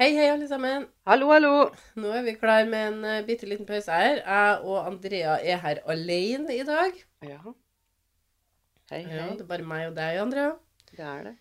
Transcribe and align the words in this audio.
Hei, 0.00 0.14
hei, 0.16 0.30
alle 0.32 0.46
sammen. 0.48 0.86
Hallo, 1.04 1.26
hallo. 1.28 1.50
Nå 2.00 2.08
er 2.16 2.22
vi 2.24 2.32
klar 2.40 2.64
med 2.68 2.86
en 2.88 3.02
uh, 3.04 3.16
bitte 3.26 3.44
liten 3.48 3.66
pause 3.68 3.92
her. 3.92 4.22
Jeg 4.22 4.62
og 4.64 4.86
Andrea 4.88 5.34
er 5.44 5.58
her 5.60 5.80
alene 5.92 6.54
i 6.56 6.62
dag. 6.64 6.96
Ja. 7.26 7.52
Hei, 8.94 9.02
Ja. 9.04 9.26
Det 9.36 9.44
er 9.44 9.50
bare 9.50 9.66
meg 9.68 9.90
og 9.90 9.98
deg, 9.98 10.16
Andrea. 10.22 10.54
Det 10.88 11.04
er 11.04 11.20
det. 11.28 11.34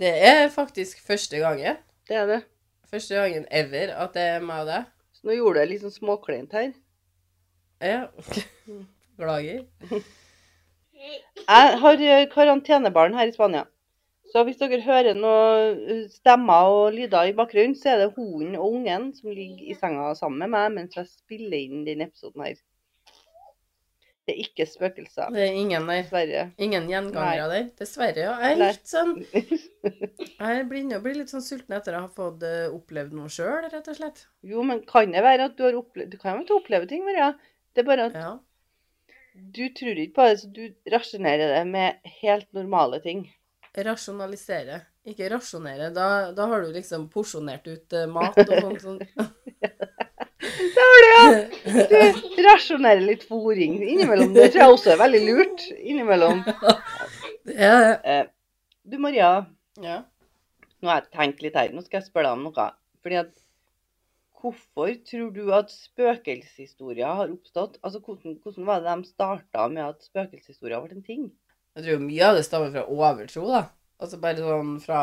Det 0.00 0.14
er 0.30 0.48
faktisk 0.52 1.04
første 1.04 1.42
gangen, 1.44 1.76
Det 2.08 2.16
er 2.16 2.26
det. 2.26 2.40
første 2.88 3.14
gangen 3.20 3.44
ever, 3.50 3.92
at 3.92 4.14
det 4.16 4.22
er 4.22 4.40
meg 4.40 4.64
og 4.64 4.66
deg. 4.72 4.88
Så 5.12 5.28
nå 5.28 5.36
gjorde 5.36 5.60
det 5.60 5.68
litt 5.74 5.84
sånn 5.84 5.94
småkleint 5.98 6.56
her. 6.56 6.72
Ja. 7.84 8.06
Beklager. 9.20 9.66
Jeg 11.46 11.78
har 11.84 12.00
eh, 12.00 12.28
karantenebarn 12.32 13.14
her 13.20 13.28
i 13.28 13.36
Spania. 13.36 13.66
Så 14.32 14.42
hvis 14.44 14.58
dere 14.58 14.80
hører 14.82 15.14
noen 15.16 16.06
stemmer 16.10 16.70
og 16.70 16.94
lyder 16.96 17.28
i 17.30 17.34
bakgrunnen, 17.38 17.76
så 17.78 17.92
er 17.94 18.00
det 18.02 18.14
hunden 18.16 18.56
og 18.58 18.72
ungen 18.80 19.12
som 19.14 19.30
ligger 19.30 19.68
i 19.70 19.76
senga 19.78 20.08
sammen 20.18 20.38
med 20.42 20.50
meg 20.56 20.72
mens 20.74 20.96
jeg 20.98 21.06
spiller 21.12 21.60
inn 21.62 21.84
denne 21.86 22.08
episoden 22.10 22.42
her. 22.42 22.56
Det 24.26 24.34
er 24.34 24.40
ikke 24.42 24.64
spøkelser, 24.66 25.28
Det 25.30 25.42
er 25.44 25.52
ingen 25.54 25.84
der. 25.86 26.00
dessverre. 26.02 26.40
Ingen 26.58 26.88
gjengangere 26.90 27.44
der. 27.52 27.68
Dessverre. 27.78 28.18
ja. 28.24 28.32
Jeg 28.42 28.56
er 28.56 28.58
litt 28.64 28.90
sånn 28.90 29.12
Jeg 30.40 30.64
begynner 30.72 30.98
å 30.98 31.04
bli 31.04 31.12
litt 31.20 31.30
sånn 31.30 31.44
sulten 31.46 31.76
etter 31.78 31.94
å 31.94 32.00
ha 32.08 32.10
fått 32.10 32.42
eh, 32.42 32.66
opplevd 32.74 33.14
noe 33.14 33.30
sjøl, 33.30 33.68
rett 33.70 33.86
og 33.92 33.94
slett. 34.00 34.24
Jo, 34.42 34.64
men 34.66 34.82
kan 34.90 35.14
det 35.14 35.22
være 35.22 35.46
at 35.46 35.54
du 35.56 35.62
har 35.68 35.78
opplevd 35.78 36.10
Du 36.10 36.18
kan 36.18 36.40
jo 36.40 36.42
ikke 36.48 36.58
oppleve 36.58 36.90
ting, 36.90 37.04
Maria. 37.06 37.30
Det 37.72 37.84
er 37.84 37.88
bare 37.92 38.08
at 38.10 38.18
Ja. 38.18 38.32
du 39.36 39.62
tror 39.78 39.94
ikke 40.02 40.18
på 40.18 40.26
det, 40.26 40.40
så 40.42 40.50
du 40.58 40.64
rasjonerer 40.90 41.54
det 41.54 41.62
med 41.70 42.12
helt 42.24 42.50
normale 42.56 42.98
ting. 43.06 43.28
Rasjonalisere. 43.84 44.80
Ikke 45.06 45.28
rasjonere. 45.30 45.90
Da, 45.94 46.32
da 46.34 46.46
har 46.50 46.64
du 46.64 46.72
liksom 46.74 47.08
porsjonert 47.12 47.66
ut 47.68 47.92
eh, 47.94 48.06
mat 48.10 48.38
og 48.42 48.54
sånt. 48.60 48.82
sånn. 48.82 49.00
Det 50.76 50.82
har 50.84 51.02
du, 51.02 51.08
ja! 51.10 52.10
Du 52.36 52.40
rasjonerer 52.44 53.00
litt 53.02 53.24
fôring 53.26 53.78
innimellom. 53.82 54.34
Det 54.36 54.50
tror 54.52 54.62
jeg 54.62 54.74
også 54.74 54.92
er 54.92 55.00
veldig 55.00 55.20
lurt 55.24 55.64
innimellom. 55.80 56.42
Det. 57.46 57.56
Eh, 57.56 58.26
du 58.86 58.98
Maria, 59.02 59.30
Ja. 59.82 60.02
nå 60.82 60.90
har 60.92 61.00
jeg 61.02 61.10
tenkt 61.16 61.42
litt 61.42 61.56
her. 61.58 61.72
Nå 61.74 61.82
skal 61.86 62.00
jeg 62.00 62.08
spørre 62.10 62.28
deg 62.30 62.38
om 62.38 62.46
noe. 62.48 62.68
Fordi 63.02 63.20
at 63.24 63.34
Hvorfor 64.36 64.92
tror 65.08 65.30
du 65.34 65.48
at 65.56 65.72
spøkelseshistorier 65.72 67.08
har 67.18 67.32
oppstått? 67.32 67.78
Altså, 67.82 67.98
Hvordan, 68.04 68.36
hvordan 68.44 68.66
var 68.68 68.82
det 68.84 68.92
de 68.92 69.08
starta 69.08 69.64
med 69.72 69.82
at 69.82 70.04
spøkelseshistorier 70.06 70.84
ble 70.84 70.98
en 70.98 71.06
ting? 71.06 71.24
Jeg 71.76 71.84
tror 71.84 72.04
mye 72.04 72.28
av 72.30 72.38
det 72.38 72.44
stammer 72.46 72.72
fra 72.72 72.86
overtro, 72.88 73.46
da. 73.52 73.66
Altså 74.00 74.18
bare 74.20 74.40
sånn 74.40 74.76
fra 74.80 75.00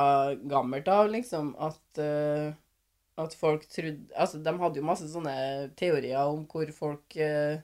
gammelt 0.50 0.90
av, 0.90 1.10
liksom, 1.14 1.54
at 1.62 2.02
uh, 2.02 2.54
at 3.18 3.36
folk 3.38 3.68
trodde 3.70 4.10
Altså, 4.16 4.40
de 4.42 4.54
hadde 4.58 4.80
jo 4.82 4.86
masse 4.86 5.08
sånne 5.12 5.34
teorier 5.78 6.18
om 6.26 6.46
hvor 6.50 6.70
folk 6.74 7.18
uh, 7.22 7.62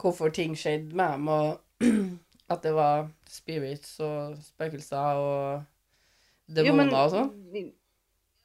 Hvorfor 0.00 0.32
ting 0.32 0.56
skjedde 0.56 0.96
med 0.96 1.12
dem, 1.12 1.28
og 1.28 1.60
at 2.52 2.62
det 2.64 2.72
var 2.74 3.10
spirits 3.28 3.98
og 4.00 4.38
spøkelser 4.42 5.20
og 5.20 6.54
demoner 6.56 6.96
og 6.96 7.12
sånn. 7.12 7.28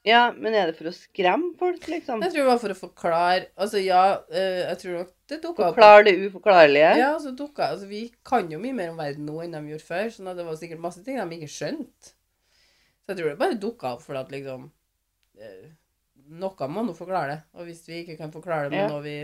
Ja, 0.05 0.19
men 0.37 0.53
er 0.53 0.67
det 0.69 0.75
for 0.77 0.85
å 0.91 0.93
skremme 0.93 1.55
folk, 1.57 1.87
liksom? 1.89 2.21
Jeg 2.21 2.31
tror 2.33 2.43
det 2.43 2.49
var 2.51 2.59
for 2.61 2.73
å 2.73 2.77
forklare 2.77 3.47
Altså, 3.57 3.79
ja, 3.81 4.01
eh, 4.29 4.59
jeg 4.69 4.77
tror 4.83 4.97
nok 4.99 5.13
det 5.31 5.39
dukka 5.41 5.63
opp 5.65 5.71
Forklare 5.79 6.03
det 6.05 6.13
uforklarlige? 6.27 6.91
Ja, 6.99 7.07
altså 7.15 7.31
dukka 7.37 7.71
Altså, 7.71 7.87
vi 7.89 8.03
kan 8.27 8.51
jo 8.53 8.59
mye 8.61 8.75
mer 8.77 8.91
om 8.93 8.99
verden 9.01 9.25
nå 9.25 9.39
enn 9.41 9.55
de 9.57 9.63
gjorde 9.73 9.87
før, 9.87 10.11
sånn 10.13 10.29
at 10.29 10.37
det 10.37 10.45
var 10.45 10.59
sikkert 10.59 10.83
masse 10.83 11.01
ting 11.05 11.17
de 11.17 11.39
ikke 11.39 11.49
skjønte. 11.55 12.11
Så 13.05 13.13
jeg 13.13 13.17
tror 13.19 13.31
det 13.31 13.39
bare 13.41 13.57
dukka 13.61 13.95
opp 13.95 14.03
fordi 14.05 14.21
at 14.21 14.35
liksom 14.35 14.67
eh, 15.41 15.65
Noe 16.25 16.67
må 16.73 16.81
nå 16.85 16.93
forklare 16.97 17.33
det. 17.35 17.39
Og 17.57 17.67
hvis 17.67 17.83
vi 17.89 17.99
ikke 18.03 18.15
kan 18.17 18.31
forklare 18.33 18.69
det 18.69 18.75
med 18.77 18.85
Ja. 18.85 18.91
noe 18.93 19.01
vi 19.05 19.17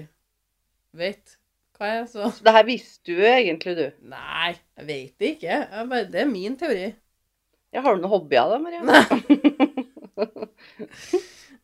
vet 0.97 1.37
hva 1.77 1.87
er, 2.01 2.03
så 2.05 2.27
Så 2.29 2.43
det 2.45 2.53
her 2.53 2.65
visste 2.67 3.09
du 3.09 3.21
egentlig, 3.25 3.73
du. 3.77 3.87
Nei, 4.11 4.51
jeg 4.77 4.85
vet 4.89 5.13
det 5.17 5.31
ikke. 5.37 5.55
Jeg 5.65 5.89
bare, 5.89 6.09
det 6.13 6.21
er 6.21 6.29
min 6.29 6.57
teori. 6.57 6.91
Jeg 7.73 7.81
har 7.85 7.95
du 7.95 8.01
noen 8.03 8.11
hobbyer 8.13 8.51
da, 8.51 8.59
Maria? 8.61 8.81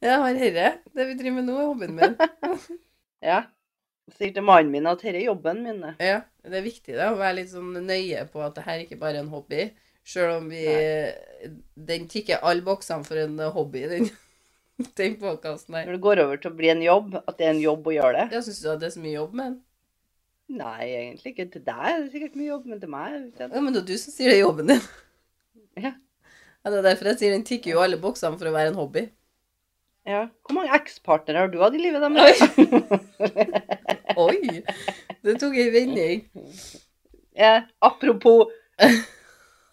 Jeg 0.03 0.19
har 0.21 0.37
herre. 0.37 0.71
Det 0.93 1.05
vi 1.09 1.15
driver 1.17 1.39
med 1.39 1.47
nå, 1.49 1.57
er 1.61 1.69
hobbyen 1.71 1.95
min. 1.97 2.17
Ja. 3.25 3.39
Sier 4.13 4.29
til 4.29 4.45
mannen 4.45 4.69
min 4.71 4.85
at 4.87 5.01
dette 5.01 5.17
er 5.17 5.25
jobben 5.25 5.63
min. 5.65 5.81
Ja, 5.99 6.19
det 6.45 6.59
er 6.59 6.63
viktig 6.63 6.93
da, 6.95 7.09
å 7.11 7.17
være 7.19 7.39
litt 7.39 7.49
sånn 7.51 7.73
nøye 7.83 8.21
på 8.31 8.43
at 8.45 8.55
det 8.55 8.63
her 8.67 8.83
ikke 8.83 8.99
bare 9.01 9.17
er 9.17 9.25
en 9.25 9.33
hobby. 9.33 9.65
Selv 10.07 10.37
om 10.37 10.45
vi 10.53 10.61
Den 11.89 12.05
tikker 12.07 12.45
alle 12.45 12.63
boksene 12.63 13.03
for 13.03 13.19
en 13.19 13.41
hobby, 13.51 13.83
den, 13.91 14.07
den 15.01 15.17
podkasten 15.19 15.75
her. 15.75 15.89
Når 15.89 15.97
det 15.97 16.05
går 16.05 16.23
over 16.23 16.39
til 16.39 16.53
å 16.53 16.59
bli 16.61 16.71
en 16.71 16.85
jobb, 16.85 17.17
at 17.19 17.33
det 17.41 17.49
er 17.49 17.55
en 17.55 17.65
jobb 17.65 17.89
å 17.89 17.97
gjøre 17.97 18.13
det. 18.21 18.37
Ja, 18.37 18.43
syns 18.45 18.61
du 18.63 18.69
at 18.71 18.85
det 18.85 18.91
er 18.91 18.95
så 18.95 19.03
mye 19.03 19.17
jobb 19.17 19.33
med 19.33 19.49
den? 19.49 19.59
Nei, 20.61 20.87
egentlig 20.93 21.33
ikke. 21.33 21.49
Til 21.57 21.65
deg 21.67 21.87
er 21.89 21.97
det 21.99 22.11
sikkert 22.13 22.37
mye 22.39 22.51
jobb, 22.53 22.69
men 22.71 22.79
til 22.85 22.93
meg. 22.93 23.17
Ja, 23.41 23.49
men 23.59 23.73
det 23.75 23.81
er 23.81 23.89
du 23.89 23.97
som 23.99 24.13
sier 24.15 24.31
det 24.31 24.37
er 24.37 24.45
jobben 24.45 24.71
din. 24.71 24.85
Ja. 25.81 25.97
Ja, 26.67 26.71
Det 26.71 26.79
er 26.81 26.89
derfor 26.89 27.07
jeg 27.07 27.19
sier 27.21 27.31
den 27.31 27.45
tikker 27.47 27.71
jo 27.71 27.79
alle 27.79 27.95
boksene 27.95 28.35
for 28.35 28.49
å 28.49 28.51
være 28.51 28.73
en 28.73 28.75
hobby. 28.75 29.05
Ja. 30.03 30.25
Hvor 30.43 30.57
mange 30.57 30.75
ekspartnere 30.75 31.45
har 31.45 31.51
du 31.53 31.61
hatt 31.61 31.77
i 31.77 31.79
livet? 31.79 32.03
deres? 32.03 32.41
Oi. 34.19 34.33
Oi! 34.35 34.57
Det 35.23 35.35
tok 35.39 35.55
ei 35.55 35.69
vending. 35.71 36.25
Ja, 37.39 37.61
apropos 37.79 38.51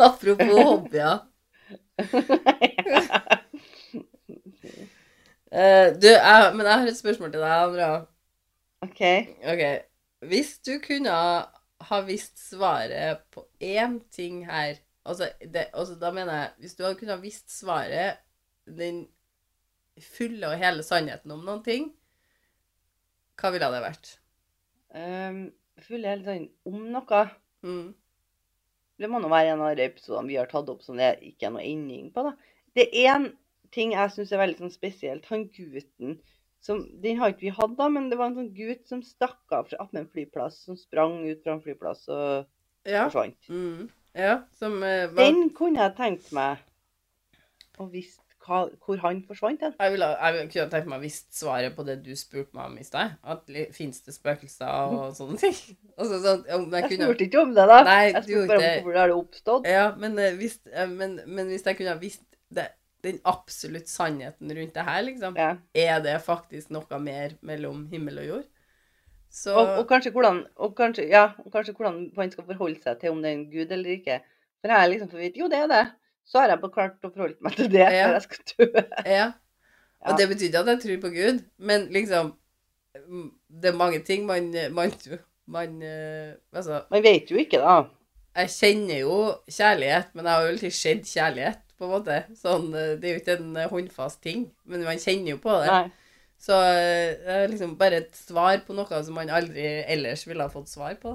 Apropos 0.06 0.55
hobbyer. 0.55 1.19
Eh, 5.55 5.93
du, 5.94 6.09
jeg, 6.09 6.47
men 6.56 6.66
jeg 6.66 6.81
har 6.81 6.88
et 6.91 6.97
spørsmål 6.99 7.31
til 7.31 7.44
deg, 7.44 7.53
Andrea. 7.62 7.99
OK. 8.82 9.03
okay. 9.53 9.76
hvis 10.26 10.56
du 10.66 10.81
kunne 10.82 11.12
ha 11.15 12.00
visst 12.09 12.41
svaret 12.49 13.22
på 13.31 13.44
én 13.62 14.00
ting 14.11 14.41
her, 14.50 14.81
altså, 15.05 15.29
det, 15.41 15.69
altså 15.73 15.97
da 16.01 16.11
mener 16.15 16.41
jeg, 16.41 16.53
hvis 16.65 16.77
du 16.77 16.85
hadde 16.85 16.99
kunnet 17.01 17.23
visst 17.23 17.53
svaret, 17.53 18.21
den 18.65 19.05
fulle 20.01 20.49
og 20.51 20.59
hele 20.59 20.83
sannheten 20.87 21.35
om 21.35 21.45
noen 21.47 21.63
ting, 21.67 21.91
hva 23.39 23.51
ville 23.55 23.69
det 23.75 23.83
vært? 23.83 24.11
Um, 24.95 25.45
fulle 25.83 26.11
hele 26.11 26.25
tiden 26.27 26.49
om 26.71 26.89
noe. 26.95 27.23
Mm. 27.67 27.95
Det 29.01 29.11
må 29.11 29.19
nå 29.19 29.31
være 29.31 29.55
en 29.55 29.65
av 29.67 29.73
de 29.79 29.87
episodene 29.89 30.31
vi 30.31 30.39
har 30.39 30.51
tatt 30.51 30.69
opp 30.71 30.85
som 30.85 30.99
det 31.01 31.17
ikke 31.27 31.49
er 31.49 31.57
noe 31.57 31.65
ending 31.67 32.13
på. 32.15 32.29
da. 32.29 32.35
Det 32.75 32.87
er 32.93 33.17
én 33.17 33.27
ting 33.75 33.95
jeg 33.95 34.13
syns 34.15 34.33
er 34.33 34.43
veldig 34.45 34.63
sånn 34.63 34.75
spesielt. 34.75 35.27
Han 35.33 35.49
gutten 35.55 36.21
som 36.65 36.79
Den 37.03 37.19
har 37.21 37.35
ikke 37.35 37.45
vi 37.45 37.51
hatt, 37.53 37.75
da, 37.77 37.91
men 37.93 38.07
det 38.09 38.17
var 38.17 38.31
en 38.31 38.39
sånn 38.39 38.55
gutt 38.57 38.87
som 38.89 39.03
stakk 39.05 39.53
av 39.53 39.67
fra 39.69 39.85
en 39.85 40.07
flyplass. 40.09 40.63
Som 40.65 40.79
sprang 40.81 41.19
ut 41.27 41.43
fra 41.45 41.59
en 41.59 41.65
flyplass 41.65 42.07
og 42.09 42.47
Ja. 42.87 43.05
forsvant. 43.09 43.51
Mm. 43.51 43.91
Ja, 44.15 44.37
som 44.59 44.77
eh, 44.83 45.09
var, 45.11 45.25
Den 45.25 45.49
kunne 45.57 45.83
jeg 45.89 45.97
tenkt 45.99 46.31
meg 46.37 46.63
å 47.83 47.89
visst 47.91 48.21
hva, 48.45 48.67
hvor 48.85 49.01
han 49.01 49.23
forsvant 49.25 49.63
hen. 49.65 49.73
jeg, 49.81 49.93
ville, 49.95 50.09
jeg 50.21 50.49
kunne 50.53 50.67
tenkt 50.75 50.89
meg 50.93 51.01
å 51.01 51.03
visst 51.03 51.31
svaret 51.35 51.75
på 51.75 51.85
det 51.89 51.97
du 52.05 52.13
spurte 52.19 52.53
meg 52.55 52.69
om 52.71 52.77
i 52.79 52.85
sted. 52.87 53.15
At 53.25 53.49
Fins 53.75 54.03
det 54.05 54.15
spøkelser 54.15 54.93
og 54.93 55.17
sånne 55.17 55.41
ting? 55.41 55.57
Altså, 55.99 56.19
sånn, 56.25 56.41
om 56.51 56.65
jeg 56.75 56.83
Jeg 56.85 56.91
kunne 56.93 57.09
spurte 57.09 57.27
ikke 57.29 57.43
om 57.43 57.53
det, 57.57 57.67
da. 57.71 57.81
Nei, 57.87 57.99
jeg 58.11 58.23
spurte 58.27 58.47
bare 58.51 58.71
om 58.71 58.87
hvor 58.87 58.97
det 58.97 59.03
har 59.03 59.13
oppstått. 59.17 59.69
Ja, 59.71 59.85
men, 59.99 60.17
eh, 60.19 60.39
hvis, 60.39 60.57
eh, 60.71 60.89
men, 60.91 61.21
men 61.27 61.53
hvis 61.53 61.67
jeg 61.67 61.79
kunne 61.79 61.95
ha 61.95 62.01
visst 62.01 62.25
det, 62.55 62.69
den 63.05 63.21
absolutt 63.29 63.91
sannheten 63.91 64.51
rundt 64.57 64.75
det 64.75 64.85
her, 64.87 65.03
liksom, 65.07 65.37
Ja. 65.39 65.51
er 65.77 66.01
det 66.05 66.17
faktisk 66.25 66.71
noe 66.75 66.99
mer 67.03 67.35
mellom 67.47 67.87
himmel 67.93 68.19
og 68.23 68.29
jord? 68.31 68.50
Så 69.35 69.55
Og, 69.59 69.71
og, 69.81 69.85
kanskje 69.91 70.13
hvordan, 70.15 70.37
og, 70.63 70.75
kanskje, 70.79 71.09
ja, 71.11 71.25
og 71.43 71.51
kanskje 71.53 71.73
hvordan 71.75 71.97
man 72.17 72.31
skal 72.31 72.45
forholde 72.47 72.79
seg 72.85 73.01
til 73.01 73.11
om 73.11 73.23
det 73.25 73.31
er 73.33 73.39
en 73.41 73.47
gud 73.51 73.73
eller 73.75 73.97
ikke. 73.97 74.21
For 74.63 74.71
jeg 74.71 74.79
er 74.85 74.93
liksom 74.93 75.11
for 75.11 75.19
vidt, 75.25 75.41
jo 75.41 75.49
det 75.51 75.59
er 75.65 75.67
det. 75.73 75.81
Så 76.25 76.39
har 76.41 76.53
jeg 76.53 76.61
bare 76.63 76.73
klart 76.77 77.03
å 77.05 77.11
forholde 77.11 77.43
meg 77.45 77.57
til 77.59 77.67
det 77.73 77.81
Ja. 77.83 77.89
før 78.07 78.15
jeg 78.15 78.23
skal 78.23 78.45
dø. 78.53 78.85
Ja. 79.11 79.27
Og 80.05 80.13
Ja. 80.13 80.17
det 80.21 80.29
betyr 80.31 80.47
ikke 80.53 80.63
at 80.63 80.71
jeg 80.73 80.81
tror 80.85 81.01
på 81.03 81.11
Gud, 81.17 81.43
men 81.59 81.89
liksom 81.93 82.35
Det 83.61 83.73
er 83.73 83.77
mange 83.77 83.99
ting 84.07 84.27
man, 84.27 84.53
man, 84.71 84.93
man 85.51 85.83
eh, 85.83 86.35
Altså, 86.55 86.83
Man 86.91 87.03
vet 87.03 87.31
jo 87.31 87.37
ikke, 87.37 87.59
da. 87.59 87.83
jeg 88.37 88.49
kjenner 88.55 88.99
jo 89.01 89.17
kjærlighet, 89.51 90.15
men 90.15 90.25
jeg 90.25 90.35
har 90.35 90.43
jo 90.47 90.53
alltid 90.55 90.71
sett 90.79 91.05
kjærlighet, 91.11 91.59
på 91.79 91.85
en 91.89 91.91
måte. 91.91 92.21
Sånn, 92.39 92.69
eh, 92.75 92.95
det 93.03 93.09
er 93.11 93.17
jo 93.17 93.21
ikke 93.25 93.37
en 93.41 93.57
eh, 93.57 93.69
håndfast 93.73 94.23
ting, 94.23 94.45
men 94.65 94.85
man 94.87 94.97
kjenner 95.03 95.35
jo 95.35 95.39
på 95.43 95.57
det. 95.65 95.67
Nei. 95.73 95.91
Så 96.44 96.52
eh, 96.61 97.14
det 97.25 97.35
er 97.38 97.46
liksom 97.49 97.76
bare 97.81 98.02
et 98.02 98.17
svar 98.19 98.58
på 98.67 98.75
noe 98.76 99.02
som 99.06 99.17
man 99.17 99.31
aldri 99.32 99.64
ellers 99.94 100.26
ville 100.29 100.44
ha 100.44 100.52
fått 100.52 100.69
svar 100.69 100.96
på. 101.00 101.14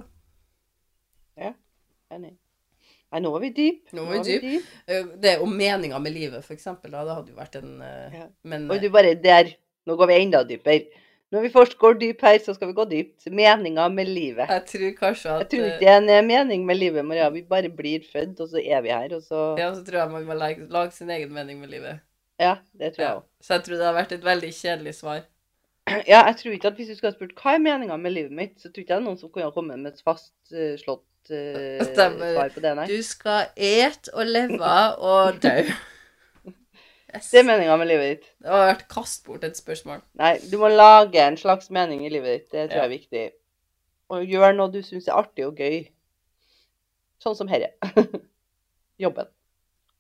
Ja. 1.38 1.52
Enig. 2.16 2.34
Nei, 3.10 3.20
nå 3.26 3.32
er 3.38 3.44
vi 3.44 3.50
dyp. 3.58 3.92
Nå 3.98 4.06
er 4.08 4.24
vi 4.24 4.38
dyp. 4.40 4.72
Eh, 4.90 5.06
Det 5.22 5.36
om 5.42 5.54
meninga 5.58 6.00
med 6.02 6.14
livet, 6.14 6.46
for 6.46 6.54
eksempel, 6.58 6.92
da, 6.94 7.04
det 7.06 7.18
hadde 7.20 7.34
jo 7.34 7.38
vært 7.38 7.60
en 7.62 7.76
eh, 7.86 8.18
Ja. 8.24 8.26
Men 8.44 8.66
Og 8.72 8.82
du 8.82 8.90
bare 8.94 9.14
der. 9.22 9.54
Nå 9.86 9.96
går 9.98 10.10
vi 10.12 10.18
enda 10.24 10.44
dypere. 10.46 11.06
Når 11.30 11.44
vi 11.46 11.50
først 11.54 11.76
går 11.78 11.98
dyp 12.02 12.22
her, 12.26 12.40
så 12.42 12.56
skal 12.58 12.72
vi 12.72 12.74
gå 12.78 12.86
dypt. 12.90 13.28
Meninga 13.30 13.86
med 13.94 14.10
livet. 14.10 14.50
jeg 14.50 14.66
tror 14.66 14.94
kanskje 14.98 15.30
at 15.36 15.42
Jeg 15.46 15.50
tror 15.54 15.66
ikke 15.68 15.80
det 15.80 15.90
er 15.90 16.20
en 16.20 16.28
mening 16.28 16.66
med 16.66 16.78
livet, 16.78 17.06
Maria. 17.06 17.30
Vi 17.30 17.44
bare 17.46 17.70
blir 17.70 18.02
født, 18.02 18.40
og 18.42 18.50
så 18.50 18.58
er 18.58 18.82
vi 18.82 18.90
her, 18.90 19.14
og 19.16 19.22
så 19.22 19.58
Ja, 19.62 19.70
så 19.76 19.86
tror 19.86 20.02
jeg 20.02 20.12
man 20.12 20.26
må 20.26 20.34
lage, 20.34 20.66
lage 20.70 20.92
sin 20.98 21.10
egen 21.10 21.34
mening 21.34 21.60
med 21.62 21.70
livet. 21.70 22.00
Ja, 22.40 22.56
det 22.80 22.94
tror 22.96 23.04
jeg 23.04 23.10
Ja. 23.16 23.20
Så 23.42 23.54
jeg 23.58 23.64
tror 23.66 23.78
det 23.80 23.86
har 23.86 23.94
vært 23.96 24.12
et 24.16 24.24
veldig 24.24 24.50
kjedelig 24.56 24.94
svar. 24.96 25.22
Ja, 26.08 26.20
jeg 26.28 26.36
tror 26.38 26.54
ikke 26.54 26.68
at 26.70 26.76
hvis 26.78 26.88
du 26.92 26.96
skulle 26.96 27.12
ha 27.12 27.18
spurt 27.18 27.36
hva 27.40 27.54
er 27.56 27.62
meninga 27.64 27.96
med 27.98 28.12
livet 28.14 28.32
mitt, 28.36 28.58
så 28.62 28.70
tror 28.70 28.84
ikke 28.84 28.94
jeg 28.94 29.00
det 29.00 29.04
er 29.04 29.08
noen 29.10 29.18
som 29.18 29.30
kunne 29.34 29.48
ha 29.48 29.54
kommet 29.56 29.80
med 29.80 29.94
et 29.96 30.04
fastslått 30.06 31.32
uh, 31.34 31.86
Stemmer. 31.88 32.34
svar 32.36 32.52
på 32.54 32.62
det, 32.66 32.74
nei. 32.78 32.86
Du 32.92 33.00
skal 33.04 33.48
et 33.56 34.10
og 34.14 34.26
leve 34.30 34.74
og 35.00 35.40
dø. 35.44 35.56
Yes. 37.10 37.32
Det 37.32 37.40
er 37.40 37.46
meninga 37.48 37.74
med 37.82 37.88
livet 37.90 38.10
ditt. 38.12 38.26
Det 38.38 38.52
har 38.54 38.68
vært 38.70 38.84
kast 38.94 39.24
bort 39.26 39.42
et 39.48 39.58
spørsmål. 39.58 40.04
Nei, 40.22 40.36
du 40.52 40.60
må 40.62 40.68
lage 40.70 41.18
en 41.24 41.38
slags 41.42 41.72
mening 41.74 42.04
i 42.06 42.10
livet 42.14 42.36
ditt. 42.36 42.52
Det 42.52 42.68
tror 42.70 42.76
Ja. 42.78 42.84
jeg 42.84 42.86
er 42.86 42.92
viktig. 42.94 43.24
Og 44.14 44.28
gjør 44.30 44.54
noe 44.54 44.70
du 44.70 44.78
syns 44.86 45.08
er 45.10 45.18
artig 45.18 45.48
og 45.48 45.58
gøy. 45.58 45.88
Sånn 47.18 47.34
som 47.40 47.50
herre. 47.50 47.72
Jobben. 49.02 49.26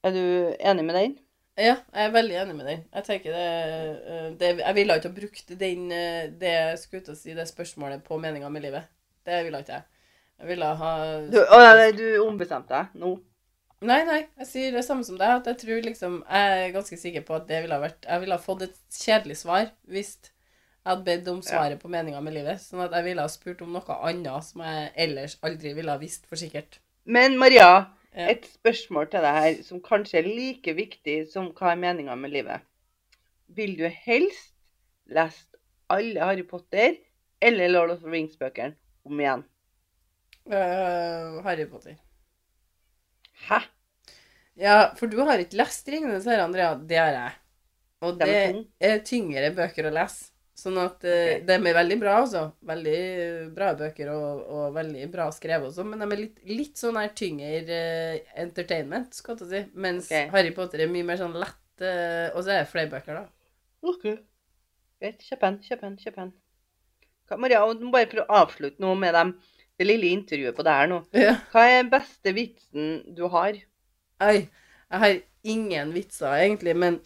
Er 0.05 0.13
du 0.13 0.21
enig 0.61 0.85
med 0.85 0.95
den? 0.99 1.17
Ja, 1.59 1.75
jeg 1.91 2.05
er 2.07 2.11
veldig 2.13 2.35
enig 2.39 2.55
med 2.55 2.67
den. 2.69 2.83
Jeg 2.95 3.03
tenker 3.03 3.33
det, 3.35 3.47
eh, 4.07 4.27
det 4.39 4.51
Jeg 4.61 4.75
ville 4.77 4.95
ikke 4.95 5.09
ha 5.09 5.15
brukt 5.17 5.49
den, 5.59 5.91
eh, 5.91 6.27
det 6.39 6.79
skulle 6.79 7.15
si, 7.19 7.33
det 7.35 7.47
spørsmålet 7.49 8.03
på 8.05 8.19
meninga 8.21 8.49
med 8.49 8.63
livet. 8.63 8.87
Det 9.27 9.43
ville 9.43 9.59
ikke 9.59 9.75
jeg. 9.75 9.83
Jeg 10.39 10.47
ville 10.47 10.69
ha 10.81 10.91
Du, 11.27 11.39
å, 11.43 11.59
nei, 11.75 11.91
du 11.91 12.05
ombestemte 12.23 12.71
deg 12.71 12.95
nå? 13.01 13.17
Nei, 13.81 13.99
nei, 14.07 14.21
jeg 14.39 14.47
sier 14.47 14.71
det 14.75 14.85
samme 14.87 15.03
som 15.03 15.19
deg. 15.19 15.41
At 15.41 15.51
jeg 15.51 15.59
tror 15.65 15.83
liksom 15.83 16.17
Jeg 16.23 16.63
er 16.63 16.73
ganske 16.75 16.97
sikker 16.99 17.27
på 17.27 17.35
at 17.35 17.47
det 17.47 17.61
ville 17.63 17.75
ha 17.75 17.83
vært 17.83 18.07
Jeg 18.07 18.23
ville 18.23 18.35
ha 18.35 18.43
fått 18.43 18.65
et 18.67 18.79
kjedelig 18.95 19.37
svar 19.43 19.69
hvis 19.87 20.17
jeg 20.23 20.95
hadde 20.95 21.05
bedt 21.05 21.27
om 21.27 21.41
svaret 21.43 21.79
på 21.81 21.91
meninga 21.91 22.21
med 22.23 22.33
livet. 22.33 22.61
Sånn 22.63 22.81
at 22.85 22.93
jeg 22.95 23.03
ville 23.03 23.21
ha 23.21 23.29
spurt 23.29 23.59
om 23.61 23.73
noe 23.75 23.97
annet 24.07 24.47
som 24.47 24.63
jeg 24.63 24.91
ellers 24.95 25.35
aldri 25.43 25.73
ville 25.75 25.91
ha 25.91 25.99
visst 25.99 26.23
for 26.25 26.39
sikkert. 26.39 26.79
Men 27.05 27.35
Maria, 27.37 27.67
Ja. 27.67 27.98
Et 28.27 28.47
spørsmål 28.49 29.09
til 29.11 29.23
deg 29.25 29.37
her 29.37 29.61
som 29.65 29.81
kanskje 29.83 30.19
er 30.21 30.27
like 30.27 30.73
viktig 30.77 31.17
som 31.31 31.51
hva 31.55 31.73
er 31.73 31.81
meninga 31.81 32.17
med 32.19 32.33
livet. 32.33 32.65
Vil 33.55 33.77
du 33.79 33.85
helst 33.87 34.53
lest 35.09 35.57
alle 35.89 36.21
Harry 36.21 36.45
Potter 36.47 36.99
eller 37.41 37.71
Lord 37.71 37.95
of 37.95 38.03
the 38.03 38.11
Rings-bøkene 38.11 38.75
om 39.07 39.21
igjen? 39.23 39.43
Uh, 40.49 41.39
Harry 41.45 41.65
Potter. 41.69 41.97
Hæ? 43.47 43.61
Ja, 44.59 44.91
for 44.99 45.07
du 45.07 45.21
har 45.23 45.39
ikke 45.39 45.57
lest 45.61 45.87
'Ringenes 45.87 46.27
herre', 46.27 46.43
Andrea. 46.43 46.75
Det 46.75 46.97
har 46.97 47.13
jeg. 47.15 47.31
Og 48.01 48.19
det 48.19 48.65
er 48.79 48.99
tyngre 49.03 49.51
bøker 49.55 49.87
å 49.87 49.93
lese. 49.95 50.31
Sånn 50.59 50.75
at 50.81 50.97
okay. 51.07 51.37
De 51.47 51.55
er 51.55 51.75
veldig 51.77 51.97
bra, 52.01 52.17
altså. 52.23 52.41
Veldig 52.67 52.95
bra 53.55 53.69
bøker 53.79 54.09
og, 54.11 54.41
og 54.51 54.73
veldig 54.75 55.05
bra 55.13 55.29
skrevet 55.31 55.69
også. 55.69 55.85
Men 55.87 56.03
de 56.03 56.07
er 56.09 56.21
litt, 56.25 56.41
litt 56.49 56.81
sånn 56.81 56.99
her 56.99 57.13
tyngre 57.15 57.51
eh, 57.77 58.33
entertainment, 58.43 59.15
skal 59.15 59.39
jeg 59.39 59.49
si. 59.53 59.61
Mens 59.79 60.09
okay. 60.09 60.27
Harry 60.33 60.51
Potter 60.57 60.83
er 60.83 60.91
mye 60.91 61.07
mer 61.07 61.21
sånn 61.21 61.37
lett 61.39 61.85
eh, 61.85 62.27
Og 62.33 62.43
så 62.43 62.51
er 62.57 62.63
det 62.65 62.71
flere 62.73 62.91
bøker, 62.91 63.21
da. 63.21 63.55
OK. 63.87 64.09
Greit. 64.99 65.23
Kjøp 65.29 65.47
en, 65.47 65.61
kjøp 65.63 65.87
en, 65.87 65.95
kjøp 66.03 66.19
en. 66.25 66.33
Hva- 67.29 67.39
Maria, 67.39 67.63
må 67.79 67.93
bare 67.93 68.09
prøve 68.11 68.27
å 68.27 68.41
avslutte 68.43 68.83
noe 68.83 68.97
med 68.99 69.15
dem, 69.15 69.33
det 69.79 69.87
lille 69.87 70.11
intervjuet 70.11 70.57
på 70.57 70.65
det 70.67 70.75
her 70.75 70.91
nå. 70.91 70.99
Ja. 71.27 71.37
Hva 71.53 71.63
er 71.69 71.77
den 71.79 71.93
beste 71.93 72.35
vitsen 72.35 72.89
du 73.15 73.23
har? 73.31 73.55
Oi. 74.27 74.39
Jeg 74.89 75.03
har 75.05 75.19
ingen 75.47 75.93
vitser, 75.95 76.33
egentlig, 76.41 76.73
men 76.75 76.97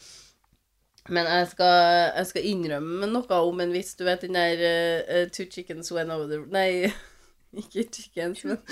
men 1.10 1.26
jeg 1.28 1.48
skal, 1.52 1.74
jeg 2.16 2.28
skal 2.30 2.46
innrømme 2.48 3.08
noe 3.12 3.40
om 3.50 3.60
en 3.64 3.74
vits. 3.76 3.96
Du 4.00 4.06
vet 4.08 4.22
den 4.24 4.38
der 4.38 4.62
eh, 4.64 5.26
Two 5.34 5.46
chickens 5.52 5.92
went 5.92 6.12
over 6.12 6.28
the 6.32 6.40
Nei, 6.54 6.92
ikke 7.64 7.84
chickens, 7.92 8.44
men 8.46 8.58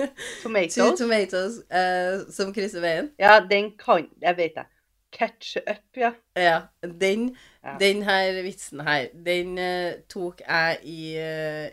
Two 0.00 0.08
Tomatoes? 0.42 0.98
tomatoes 0.98 1.56
eh, 1.70 2.22
som 2.32 2.54
krysser 2.56 2.80
veien. 2.82 3.10
Ja, 3.20 3.40
den 3.44 3.72
kan 3.78 4.08
Jeg 4.22 4.36
vet 4.38 4.54
det. 4.56 4.66
Ketchup, 5.12 5.66
ja. 5.98 6.12
Ja. 6.38 6.60
Den, 6.82 7.36
Ja. 7.64 7.74
den 7.80 8.02
her 8.06 8.38
vitsen 8.42 8.80
her, 8.86 9.08
den 9.26 9.58
uh, 9.58 9.98
tok 10.08 10.38
jeg 10.40 10.78
i, 10.88 11.00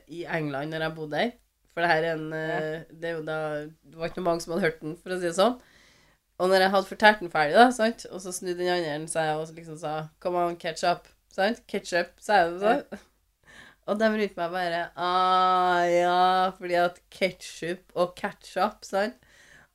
i 0.09 0.23
England 0.25 0.73
når 0.73 0.81
jeg 0.83 0.95
bodde 0.97 1.15
der. 1.15 1.29
For 1.71 1.85
det 1.85 1.89
her 1.91 2.03
er 2.09 2.17
en 2.17 2.33
ja. 2.33 2.57
Det 2.91 3.05
er 3.07 3.13
jo 3.15 3.21
da 3.23 3.37
Det 3.69 3.95
var 3.95 4.09
ikke 4.09 4.21
mange 4.25 4.41
som 4.41 4.55
hadde 4.55 4.65
hørt 4.65 4.81
den, 4.81 4.97
for 4.99 5.13
å 5.15 5.19
si 5.21 5.29
det 5.29 5.35
sånn. 5.37 5.55
Og 6.39 6.49
når 6.51 6.61
jeg 6.67 6.69
hadde 6.75 6.85
fortalt 6.91 7.19
den 7.23 7.31
ferdig, 7.33 7.55
da, 7.57 7.69
sant? 7.73 8.05
og 8.11 8.21
så 8.21 8.31
snudde 8.35 8.59
den 8.61 8.69
andre 8.91 9.07
seg 9.09 9.31
og 9.39 9.53
liksom 9.57 9.77
sa 9.81 9.93
Come 10.21 10.37
on, 10.45 10.57
ketchup. 10.61 11.07
Sant? 11.33 11.63
Ketchup, 11.69 12.11
sa 12.21 12.43
jeg 12.43 12.53
det 12.53 12.61
sånn. 12.61 12.99
Og 13.87 13.97
de 14.01 14.07
rundt 14.11 14.35
meg 14.37 14.51
bare 14.51 14.81
Ah, 14.99 15.81
ja, 15.87 16.51
fordi 16.57 16.75
at 16.81 16.99
ketchup 17.13 17.93
og 17.95 18.15
ketchup, 18.19 18.83
sant? 18.85 19.15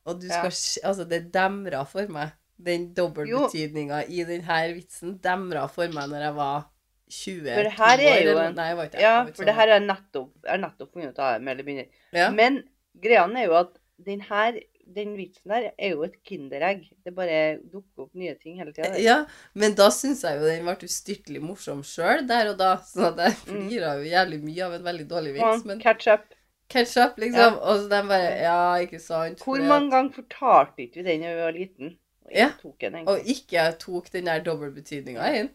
Og 0.05 0.19
du 0.21 0.27
skal 0.29 0.51
ja. 0.51 0.87
Altså, 0.89 1.05
det 1.09 1.31
demra 1.33 1.83
for 1.87 2.07
meg. 2.11 2.33
Den 2.63 2.89
dobbeltbetydninga 2.95 4.03
i 4.13 4.23
denne 4.27 4.59
vitsen 4.75 5.17
demra 5.23 5.65
for 5.71 5.89
meg 5.91 6.11
når 6.11 6.27
jeg 6.27 6.35
var 6.37 6.67
20 7.13 7.47
For 7.55 7.67
det 7.67 7.73
her 7.77 8.03
er 8.03 8.21
jo 8.23 8.37
en- 8.39 8.55
Nei, 8.55 8.67
jeg 8.69 8.77
var 8.77 8.85
ikke 8.89 9.01
Ja, 9.01 9.15
for 9.25 9.43
det 9.45 9.55
her 9.55 9.67
har 9.67 9.79
jeg 9.79 9.87
nettopp, 9.87 10.29
har 10.47 10.57
nettopp 10.61 10.93
funnet 10.93 11.09
ut 11.15 11.19
av, 11.19 11.41
mer 11.41 11.51
eller 11.57 11.63
mindre. 11.67 11.87
ja. 12.13 12.29
Men 12.31 12.63
greia 13.01 13.25
er 13.27 13.45
jo 13.47 13.55
at 13.59 13.73
den 14.03 14.21
her, 14.21 14.59
den 14.95 15.15
vitsen 15.17 15.49
der 15.49 15.71
er 15.77 15.89
jo 15.95 16.03
et 16.03 16.15
kinderegg. 16.27 16.89
Det 17.05 17.13
bare 17.15 17.57
dukker 17.71 18.03
opp 18.05 18.13
nye 18.15 18.35
ting 18.41 18.57
hele 18.59 18.73
tida. 18.73 18.93
Ja, 18.99 19.25
men 19.55 19.73
da 19.75 19.89
syns 19.89 20.21
jeg 20.23 20.39
jo 20.39 20.45
den 20.45 20.65
ble 20.67 20.75
ustyrtelig 20.89 21.41
morsom 21.41 21.81
sjøl 21.83 22.27
der 22.27 22.51
og 22.51 22.57
da. 22.59 22.75
Så 22.77 23.13
jeg 23.15 23.33
Mm. 23.47 23.67
flira 23.69 23.95
jo 23.97 24.03
jævlig 24.09 24.43
mye 24.43 24.65
av 24.65 24.73
en 24.73 24.83
veldig 24.83 25.07
dårlig 25.09 25.33
vits. 25.39 25.65
Men 25.65 25.79
catch 25.79 26.07
up. 26.07 26.33
Catch 26.69 26.97
up, 26.97 27.17
liksom. 27.17 27.39
Ja. 27.39 27.49
Og 27.59 27.79
så 27.83 27.89
de 27.89 28.01
bare 28.07 28.31
Ja, 28.41 28.75
ikke 28.81 28.99
sant. 28.99 29.39
Hvor 29.43 29.57
mange 29.61 29.87
at- 29.87 29.91
ganger 29.91 30.11
fortalte 30.13 30.79
ikke 30.87 31.03
vi 31.03 31.03
den 31.03 31.21
da 31.21 31.33
vi 31.35 31.41
var 31.41 31.51
liten? 31.51 31.97
Og 32.25 32.31
ikke 32.31 32.39
Ja. 32.39 32.49
Tok 32.61 32.79
den, 32.79 32.95
Og 33.07 33.19
ikke 33.25 33.77
tok 33.79 34.11
den 34.11 34.25
der 34.25 34.39
dobbeltbetydninga 34.43 35.33
inn. 35.39 35.49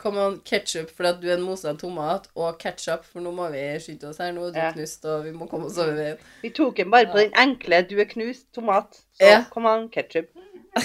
Come 0.00 0.18
on, 0.22 0.38
ketchup 0.48 0.88
fordi 0.96 1.08
at 1.10 1.18
du 1.20 1.26
er 1.28 1.34
en 1.36 1.42
mosa 1.44 1.74
tomat, 1.76 2.28
og 2.34 2.58
ketchup, 2.62 3.04
for 3.04 3.20
nå 3.20 3.30
må 3.36 3.50
vi 3.52 3.60
skynde 3.84 4.08
oss 4.08 4.18
her. 4.22 4.32
Nå 4.32 4.46
er 4.48 4.52
du 4.54 4.58
Ja. 4.58 4.70
knust, 4.72 5.04
og 5.04 5.24
vi 5.26 5.32
må 5.36 5.46
komme 5.50 5.66
oss 5.68 5.76
over 5.78 5.92
veien. 5.98 6.16
Vi 6.42 6.50
tok 6.56 6.76
den 6.80 6.90
bare 6.90 7.06
på 7.12 7.18
den 7.20 7.32
enkle 7.36 7.82
'du 7.88 7.98
er 8.00 8.08
knust', 8.08 8.46
tomat. 8.54 8.96
Så 9.20 9.26
Ja. 9.28 9.44
kom 9.50 9.66
an, 9.66 9.88
ketchup. 9.92 10.30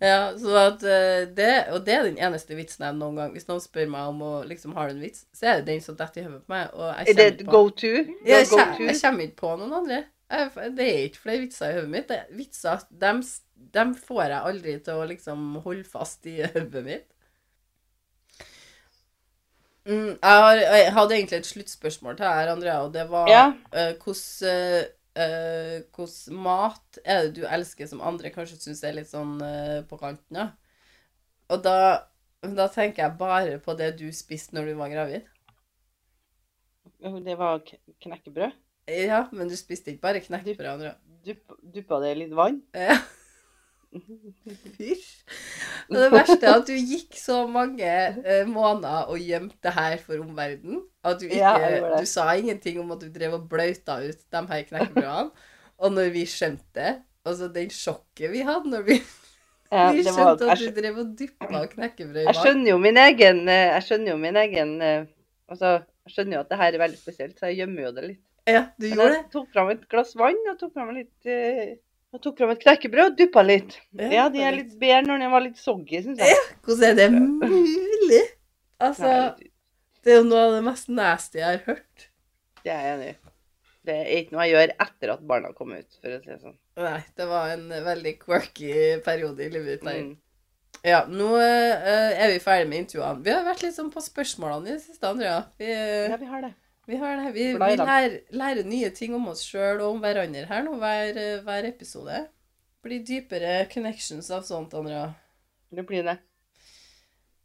ja, 0.00 0.32
så 0.38 0.56
at 0.56 0.82
eh, 0.82 1.26
det 1.36 1.64
Og 1.72 1.82
det 1.86 1.94
er 1.94 2.02
den 2.06 2.16
eneste 2.18 2.56
vitsen 2.56 2.84
jeg 2.86 2.94
noen 2.96 3.18
gang 3.20 3.34
Hvis 3.36 3.44
noen 3.48 3.60
spør 3.60 3.90
meg 3.92 4.08
om 4.08 4.22
å 4.24 4.30
liksom 4.48 4.72
har 4.72 4.88
du 4.88 4.94
en 4.94 5.02
vits, 5.04 5.26
så 5.36 5.46
er 5.50 5.60
det 5.60 5.66
den 5.66 5.82
som 5.84 5.98
detter 5.98 6.22
i 6.22 6.24
hodet 6.24 6.40
på 6.46 6.54
meg. 6.54 6.70
Og 6.72 6.88
jeg 6.88 7.08
Er 7.12 7.18
det 7.20 7.44
kommer 7.44 7.52
go 7.52 7.68
to? 7.68 7.92
jeg, 8.24 8.48
Go 8.48 8.56
to? 8.56 8.82
jeg 8.88 8.96
kommer 9.02 9.26
ikke 9.28 9.36
på 9.42 9.52
noen 9.60 9.72
andre. 9.82 10.04
Jeg, 10.32 10.50
det 10.78 10.86
er 10.88 11.02
ikke 11.10 11.20
flere 11.26 11.42
vitser 11.44 11.68
i 11.70 11.74
hodet 11.76 11.90
mitt. 11.92 12.08
Det, 12.08 12.20
vitser, 12.38 12.86
dem, 13.04 13.20
dem 13.74 13.94
får 13.94 14.22
jeg 14.30 14.40
aldri 14.48 14.78
til 14.80 14.94
å 15.02 15.08
liksom 15.12 15.44
holde 15.66 15.84
fast 15.84 16.26
i 16.32 16.38
hodet 16.54 16.84
mitt. 16.86 17.11
Mm, 19.86 20.14
jeg, 20.14 20.42
har, 20.44 20.54
jeg 20.62 20.92
hadde 20.94 21.14
egentlig 21.16 21.38
et 21.40 21.48
sluttspørsmål 21.48 22.16
til 22.16 22.26
deg, 22.26 22.50
Andrea, 22.52 22.78
og 22.86 22.92
det 22.94 23.06
var 23.10 23.30
Ja. 23.30 23.44
eh, 23.74 23.94
hvordan 23.98 24.86
uh, 25.18 26.06
uh, 26.06 26.38
mat 26.38 26.98
er 27.04 27.26
det 27.26 27.34
du 27.40 27.42
elsker 27.48 27.88
som 27.90 28.00
andre 28.00 28.30
kanskje 28.30 28.60
syns 28.62 28.84
er 28.86 28.94
litt 28.96 29.10
sånn 29.10 29.36
på 29.90 29.98
kanten? 30.00 30.38
Ja? 30.38 30.48
Og 31.52 31.64
da, 31.66 31.76
da 32.46 32.68
tenker 32.72 33.04
jeg 33.04 33.18
bare 33.18 33.58
på 33.62 33.74
det 33.78 33.96
du 33.98 34.06
spiste 34.14 34.56
når 34.56 34.70
du 34.70 34.74
var 34.78 34.92
gravid. 34.94 35.26
Det 37.02 37.34
var 37.38 37.58
knekkebrød. 38.00 38.54
Ja, 38.88 39.24
men 39.32 39.50
du 39.50 39.56
spiste 39.58 39.90
ikke 39.92 40.06
bare 40.06 40.22
knekkebrød, 40.22 40.70
Andrea. 40.76 40.94
Du 41.26 41.34
duppa 41.74 41.98
det 42.02 42.14
i 42.14 42.20
litt 42.22 42.32
vann. 42.34 42.62
Ja. 42.74 42.96
Fysj. 43.92 45.08
Og 45.90 45.96
det 45.98 46.08
verste 46.14 46.46
er 46.48 46.54
at 46.56 46.68
du 46.68 46.72
gikk 46.72 47.16
så 47.20 47.42
mange 47.50 47.88
uh, 48.24 48.44
måneder 48.48 49.10
og 49.12 49.20
gjemte 49.20 49.58
det 49.66 49.74
her 49.76 49.96
for 50.00 50.22
omverdenen. 50.22 50.80
At 51.04 51.20
du 51.20 51.26
ikke 51.28 51.40
Ja, 51.40 51.54
det. 51.60 52.00
Du 52.00 52.08
sa 52.08 52.30
ingenting 52.38 52.80
om 52.80 52.94
at 52.94 53.02
du 53.02 53.10
drev 53.12 53.36
og 53.36 53.48
bløyta 53.50 53.98
ut 54.04 54.22
de 54.32 54.44
her 54.52 54.62
knekkebrødene. 54.70 55.30
og 55.82 55.92
når 55.92 56.12
vi 56.14 56.24
skjønte 56.30 56.78
det, 56.78 56.94
altså 57.26 57.48
den 57.52 57.70
sjokket 57.70 58.32
vi 58.32 58.42
hadde 58.46 58.70
når 58.70 58.82
vi, 58.86 58.98
Ja, 59.72 59.90
vi 59.92 60.02
det 60.04 60.12
var, 60.14 60.36
skjønte 60.36 60.50
at 60.52 60.60
du 60.62 60.80
drev 60.80 60.98
og 61.02 61.14
dyppa 61.18 61.62
knekkebrød 61.74 62.22
i 62.22 62.26
jeg 62.28 62.40
skjønner 62.40 62.70
jo 62.70 62.80
min 62.82 63.00
egen 63.02 63.46
eh, 63.48 63.68
Jeg 63.72 63.86
skjønner 63.88 64.12
jo 64.12 64.18
min 64.20 64.36
egen 64.36 64.74
eh, 64.82 65.06
Altså, 65.52 65.70
jeg 66.06 66.14
skjønner 66.14 66.38
jo 66.38 66.42
at 66.42 66.50
det 66.52 66.58
her 66.62 66.72
er 66.72 66.80
veldig 66.80 66.98
spesielt, 66.98 67.38
så 67.38 67.50
jeg 67.50 67.58
gjemmer 67.60 67.82
jo 67.84 67.90
det 67.92 68.04
litt. 68.06 68.22
Ja, 68.48 68.62
du 68.80 68.86
Men 68.88 68.94
gjorde 68.96 69.16
jeg 69.18 69.26
tok 69.34 69.48
fram 69.52 69.68
et 69.74 69.82
glass 69.92 70.14
vann 70.18 70.38
og 70.50 70.56
tok 70.58 70.72
fram 70.74 70.94
litt 70.96 71.28
eh, 71.28 71.74
jeg 72.12 72.22
tok 72.26 72.38
fram 72.42 72.52
et 72.52 72.62
knekkebrød 72.62 73.06
og 73.10 73.18
duppa 73.18 73.42
litt. 73.46 73.78
Ja, 73.96 74.28
de 74.32 74.42
er 74.44 74.56
litt. 74.58 74.72
bedre 74.80 75.02
når 75.08 75.22
de 75.22 75.28
var 75.32 75.44
litt 75.46 75.60
soggy, 75.60 76.02
syns 76.04 76.20
jeg. 76.20 76.34
Ja, 76.34 76.40
Hvordan 76.66 76.88
er 76.90 76.98
det 76.98 77.08
mulig? 77.16 78.22
Altså, 78.82 79.12
det 80.04 80.12
er 80.12 80.18
jo 80.20 80.26
noe 80.28 80.46
av 80.48 80.56
det 80.56 80.64
mest 80.66 80.90
nasty 80.92 81.40
jeg 81.40 81.48
har 81.48 81.62
hørt. 81.68 82.08
Det 82.62 82.72
er 82.74 82.82
jeg 82.84 82.96
enig 82.96 83.12
i. 83.12 83.14
Det 83.82 83.94
er 83.98 84.10
ikke 84.20 84.34
noe 84.36 84.44
jeg 84.46 84.54
gjør 84.54 84.72
etter 84.84 85.12
at 85.16 85.22
barna 85.26 85.52
kom 85.56 85.72
ut, 85.74 85.96
for 86.02 86.14
å 86.14 86.18
si 86.20 86.30
det 86.30 86.40
sånn. 86.42 86.58
Nei, 86.78 86.98
det 87.18 87.24
var 87.30 87.54
en 87.54 87.64
veldig 87.86 88.12
quirky 88.20 88.74
periode 89.06 89.42
i 89.42 89.50
livet 89.50 89.78
ditt 89.78 89.86
der. 89.88 90.02
Mm. 90.04 90.12
Ja, 90.86 91.00
nå 91.10 91.32
eh, 91.38 92.12
er 92.18 92.30
vi 92.32 92.38
ferdig 92.42 92.68
med 92.70 92.84
intervjuene. 92.84 93.22
Vi 93.24 93.32
har 93.34 93.44
vært 93.46 93.64
litt 93.64 93.76
sånn 93.76 93.90
på 93.94 94.02
spørsmålene 94.02 94.70
i 94.70 94.76
det 94.76 94.84
siste, 94.84 95.10
Andrea. 95.10 95.40
Vi, 95.58 95.70
Ja, 95.70 96.18
vi 96.18 96.30
har 96.30 96.44
det. 96.46 96.52
Vi 96.86 96.98
har 96.98 97.16
det. 97.16 97.32
Vi, 97.36 97.48
vi 97.54 97.76
lærer, 97.78 98.18
lærer 98.34 98.68
nye 98.68 98.90
ting 98.94 99.14
om 99.14 99.28
oss 99.32 99.44
sjøl 99.46 99.80
og 99.80 99.96
om 99.96 100.02
hverandre 100.02 100.46
her 100.48 100.64
nå 100.66 100.76
hver, 100.80 101.20
hver 101.46 101.68
episode. 101.68 102.24
Blir 102.82 103.04
dypere 103.06 103.66
connections 103.70 104.30
av 104.34 104.42
sånt, 104.46 104.74
Andrea. 104.74 105.12
Det 105.72 105.84
blir 105.86 106.02
det. 106.06 106.16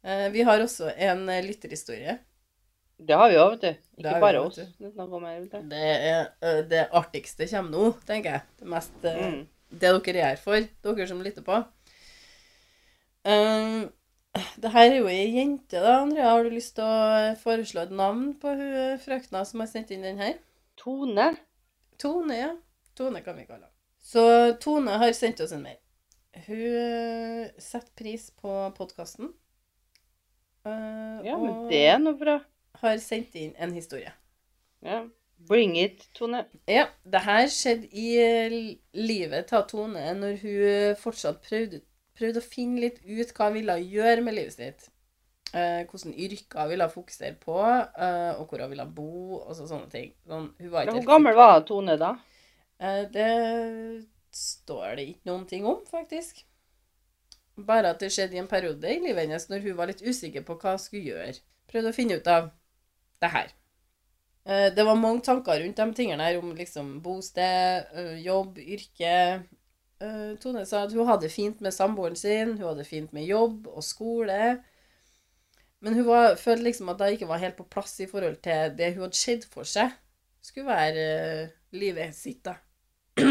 Eh, 0.02 0.26
vi 0.34 0.42
har 0.42 0.60
også 0.62 0.90
en 0.96 1.28
eh, 1.28 1.44
lytterhistorie. 1.46 2.18
Det 2.98 3.14
har 3.14 3.30
vi 3.30 3.38
òg, 3.38 3.54
vet 3.54 3.62
du. 3.62 3.86
Ikke 3.98 4.08
det 4.08 4.22
bare 4.22 4.40
oss. 4.42 4.58
Det. 4.58 5.62
Det 5.70 5.84
er 5.94 6.24
eh, 6.42 6.60
det 6.66 6.88
artigste 6.98 7.46
kommer 7.50 7.70
nå, 7.74 7.92
tenker 8.08 8.38
jeg. 8.38 8.46
Det 8.58 8.74
mest 8.74 9.08
Mm. 9.08 9.46
Det 9.68 9.90
dere 9.92 10.16
er 10.16 10.30
her 10.30 10.38
for, 10.40 10.64
dere 10.82 11.06
som 11.06 11.20
lytter 11.20 11.44
på. 11.44 11.58
Um, 13.28 13.90
det 14.62 14.70
her 14.74 14.90
er 14.90 14.98
jo 14.98 15.08
ei 15.10 15.26
jente, 15.36 15.80
da, 15.80 15.98
Andrea. 16.02 16.30
Har 16.32 16.44
du 16.44 16.54
lyst 16.54 16.76
til 16.76 16.84
å 16.84 17.34
foreslå 17.40 17.86
et 17.86 17.94
navn 17.94 18.32
på 18.40 18.52
hun 18.58 19.00
frøkna 19.02 19.44
som 19.48 19.64
har 19.64 19.70
sendt 19.70 19.92
inn 19.94 20.06
den 20.06 20.20
her? 20.22 20.38
Tone. 20.78 21.32
Tone, 21.98 22.38
ja. 22.38 22.52
Tone 22.98 23.22
kan 23.24 23.38
vi 23.38 23.46
kalle 23.48 23.66
henne. 23.66 23.74
Så 24.08 24.22
Tone 24.62 24.96
har 25.02 25.12
sendt 25.16 25.42
oss 25.44 25.52
en 25.52 25.64
mail. 25.66 25.80
Hun 26.46 26.64
eh, 26.78 27.50
setter 27.60 27.92
pris 27.98 28.30
på 28.38 28.54
podkasten. 28.76 29.32
Ja, 30.68 31.36
men 31.40 31.68
det 31.70 31.80
er 31.88 32.00
noe 32.02 32.16
bra. 32.18 32.38
har 32.82 32.98
sendt 33.02 33.34
inn 33.40 33.54
en 33.58 33.72
historie. 33.74 34.12
Ja. 34.84 35.02
Bring 35.48 35.76
it, 35.78 36.08
Tone. 36.14 36.44
Ja, 36.66 36.88
det 37.04 37.22
her 37.24 37.46
skjedde 37.50 37.88
i 37.94 38.08
eh, 38.18 38.56
livet 38.98 39.48
til 39.50 39.64
Tone 39.70 40.04
når 40.18 40.40
hun 40.42 40.98
fortsatt 40.98 41.40
prøvde, 41.46 41.80
prøvde 42.18 42.42
å 42.42 42.44
finne 42.44 42.82
litt 42.82 43.02
ut 43.06 43.34
hva 43.34 43.48
hun 43.48 43.60
ville 43.60 43.78
gjøre 43.84 44.24
med 44.26 44.36
livet 44.38 44.56
sitt. 44.56 44.88
Eh, 45.56 45.86
hvordan 45.88 46.12
yrker 46.12 46.60
hun 46.60 46.70
ville 46.74 46.88
fokusere 46.92 47.36
på, 47.40 47.56
eh, 47.64 48.32
og 48.36 48.50
hvor 48.50 48.60
hun 48.60 48.72
ville 48.74 48.84
bo, 48.84 49.38
og 49.38 49.54
så 49.56 49.68
sånne 49.68 49.88
ting. 49.92 50.10
Sånn, 50.28 50.50
hun 50.58 50.72
var 50.74 50.90
Hvor 50.92 51.06
gammel 51.06 51.38
var 51.38 51.62
Tone 51.68 51.96
da? 52.00 52.16
Eh, 52.78 53.04
det 53.14 53.30
står 54.34 54.98
det 54.98 55.06
ikke 55.08 55.30
noen 55.30 55.46
ting 55.48 55.64
om, 55.66 55.80
faktisk. 55.88 56.44
Bare 57.56 57.94
at 57.94 58.02
det 58.02 58.12
skjedde 58.12 58.36
i 58.36 58.42
en 58.42 58.50
periode 58.50 58.92
i 58.92 59.00
livet 59.00 59.24
hennes 59.24 59.48
når 59.48 59.64
hun 59.64 59.78
var 59.78 59.88
litt 59.90 60.04
usikker 60.04 60.44
på 60.46 60.58
hva 60.60 60.76
hun 60.76 60.82
skulle 60.82 61.14
gjøre. 61.14 61.40
Prøvde 61.70 61.94
å 61.94 61.96
finne 61.96 62.20
ut 62.20 62.28
av 62.28 62.52
det 63.22 63.32
her. 63.32 63.54
Det 64.48 64.84
var 64.86 64.96
mange 64.96 65.20
tanker 65.26 65.58
rundt 65.60 65.76
de 65.76 65.92
tingene 65.92 66.24
her 66.24 66.38
om 66.38 66.54
liksom 66.56 67.02
bosted, 67.04 67.90
jobb, 68.22 68.56
yrke. 68.62 69.42
Eh, 70.00 70.34
Tone 70.42 70.64
sa 70.68 70.84
at 70.86 70.92
hun 70.94 71.08
hadde 71.08 71.30
fint 71.32 71.60
med 71.64 71.74
samboeren 71.74 72.16
sin, 72.18 72.56
hun 72.58 72.68
hadde 72.70 72.84
fint 72.86 73.12
med 73.16 73.26
jobb 73.26 73.66
og 73.72 73.82
skole. 73.84 74.58
Men 75.80 75.94
hun 75.94 76.06
var, 76.06 76.36
følte 76.38 76.66
liksom 76.68 76.90
at 76.92 76.98
det 77.02 77.12
ikke 77.16 77.28
var 77.30 77.42
helt 77.42 77.56
på 77.58 77.66
plass 77.70 77.96
i 78.02 78.06
forhold 78.10 78.40
til 78.42 78.74
det 78.78 78.92
hun 78.96 79.04
hadde 79.06 79.18
sett 79.18 79.44
for 79.50 79.66
seg 79.68 79.94
skulle 80.48 80.70
være 80.70 81.02
uh, 81.44 81.50
livet 81.76 82.14
sitt, 82.16 82.40
da. 82.46 82.54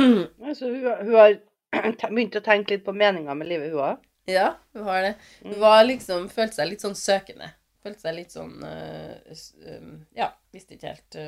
Altså, 0.48 0.68
hun, 0.70 0.84
hun 1.08 1.16
har 1.16 1.38
begynt 2.14 2.36
å 2.38 2.44
tenke 2.46 2.76
litt 2.76 2.84
på 2.86 2.94
meninga 2.96 3.34
med 3.36 3.50
livet, 3.50 3.72
hun 3.74 3.82
òg. 3.84 4.04
Ja, 4.30 4.50
hun 4.76 4.84
har 4.90 5.02
det. 5.06 5.14
Hun 5.42 5.54
Mm. 5.56 5.60
var 5.64 5.80
liksom, 5.88 6.28
følte 6.30 6.60
seg 6.60 6.70
litt 6.70 6.84
sånn 6.84 6.98
søkende. 7.00 7.48
Følte 7.84 8.04
seg 8.04 8.18
litt 8.18 8.36
sånn 8.36 8.54
uh, 8.68 9.40
um, 9.72 9.94
Ja, 10.18 10.30
visste 10.54 10.76
ikke 10.76 10.92
helt 10.94 11.20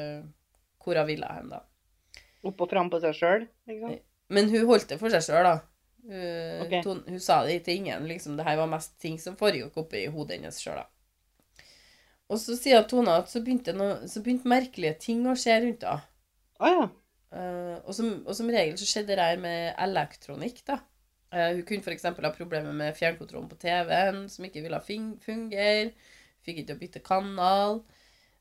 hvor 0.83 0.99
hun 0.99 1.07
ville 1.09 1.31
hen, 1.31 1.49
da. 1.51 1.63
Opp 2.47 2.61
og 2.63 2.69
fram 2.71 2.91
på 2.91 2.99
seg 3.03 3.15
sjøl, 3.17 3.47
liksom. 3.71 3.97
Men 4.29 4.49
hun 4.53 4.67
holdt 4.69 4.91
det 4.91 4.99
for 5.01 5.13
seg 5.13 5.25
sjøl, 5.25 5.47
da. 5.47 5.57
Hun, 6.09 6.61
okay. 6.63 6.81
hun, 6.85 7.01
hun 7.05 7.21
sa 7.21 7.41
det 7.45 7.59
til 7.65 7.81
ingen. 7.81 8.07
liksom, 8.09 8.37
Det 8.37 8.45
her 8.47 8.57
var 8.61 8.69
mest 8.71 8.95
ting 9.01 9.17
som 9.21 9.37
foregikk 9.39 9.77
oppi 9.81 10.05
hodet 10.13 10.39
hennes 10.39 10.61
sjøl, 10.61 10.81
da. 10.83 10.87
Og 12.29 12.37
så 12.37 12.53
sier 12.57 12.85
Tone 12.85 13.15
at 13.17 13.31
så 13.31 13.41
begynte, 13.41 13.73
noe, 13.73 14.05
så 14.09 14.21
begynte 14.21 14.49
merkelige 14.49 14.93
ting 15.07 15.25
å 15.25 15.35
skje 15.37 15.55
rundt 15.63 15.85
henne. 15.87 16.05
Å 16.59 16.69
ja. 16.69 16.85
uh, 17.33 17.75
og, 17.79 17.93
som, 17.95 18.11
og 18.27 18.35
som 18.37 18.49
regel 18.51 18.75
så 18.77 18.85
skjedde 18.85 19.15
det 19.15 19.25
her 19.31 19.41
med 19.41 19.71
elektronikk, 19.81 20.61
da. 20.67 20.81
Uh, 21.33 21.55
hun 21.57 21.63
kunne 21.65 21.85
f.eks. 21.85 22.05
ha 22.05 22.33
problemer 22.35 22.75
med 22.75 22.97
fjernkontrollen 22.97 23.49
på 23.49 23.57
TV-en, 23.61 24.27
som 24.29 24.45
ikke 24.45 24.61
ville 24.65 24.81
fungere. 24.85 25.93
Fikk 26.45 26.61
ikke 26.61 26.77
å 26.77 26.81
bytte 26.83 27.01
kanal. 27.05 27.81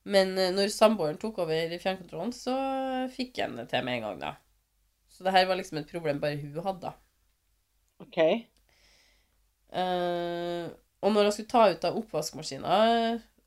Men 0.09 0.35
uh, 0.37 0.51
når 0.53 0.75
samboeren 0.75 1.21
tok 1.23 1.41
over 1.47 1.73
fjernkontrollen, 1.81 2.35
så 2.37 2.59
fikk 3.15 3.41
han 3.41 3.57
det 3.57 3.71
til 3.73 3.89
med 3.89 4.01
en 4.01 4.09
gang, 4.09 4.21
da. 4.27 4.35
Så 5.19 5.27
det 5.27 5.35
her 5.35 5.49
var 5.51 5.59
liksom 5.59 5.81
et 5.81 5.91
problem 5.91 6.21
bare 6.23 6.39
hun 6.39 6.61
hadde. 6.63 6.93
OK. 8.05 8.19
Uh, 9.75 10.71
og 11.03 11.11
når 11.11 11.27
hun 11.27 11.35
skulle 11.35 11.51
ta 11.51 11.65
ut 11.73 11.87
av 11.89 11.97
oppvaskmaskina 11.99 12.77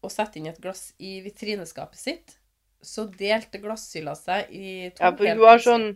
og 0.04 0.12
sette 0.12 0.38
inn 0.38 0.50
et 0.51 0.60
glass 0.60 0.90
i 1.00 1.22
vitrineskapet 1.24 2.01
sitt, 2.01 2.36
så 2.84 3.06
delte 3.08 3.62
glasshylla 3.63 4.18
seg 4.20 4.51
i 4.51 4.68
to. 4.92 5.00
Ja, 5.00 5.13
for 5.16 5.30
hun 5.30 5.46
har 5.48 5.63
sånn 5.63 5.88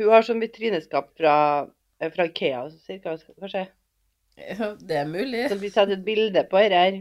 Hun 0.00 0.08
har 0.08 0.24
sånn 0.24 0.40
vitrineskap 0.40 1.10
fra, 1.20 1.34
eh, 2.00 2.08
fra 2.10 2.24
Ikea, 2.24 2.62
cirka, 2.80 3.12
kanskje. 3.36 3.66
Ja, 4.40 4.70
det 4.80 4.96
er 4.96 5.04
mulig. 5.06 5.42
Så 5.52 5.58
vi 5.60 5.68
setter 5.68 5.98
et 5.98 6.06
bilde 6.06 6.42
på 6.48 6.56
her. 6.56 6.72
her. 6.72 6.96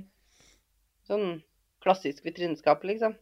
Sånn 1.08 1.40
klassisk 1.82 2.26
vitrineskap, 2.28 2.84
liksom. 2.84 3.16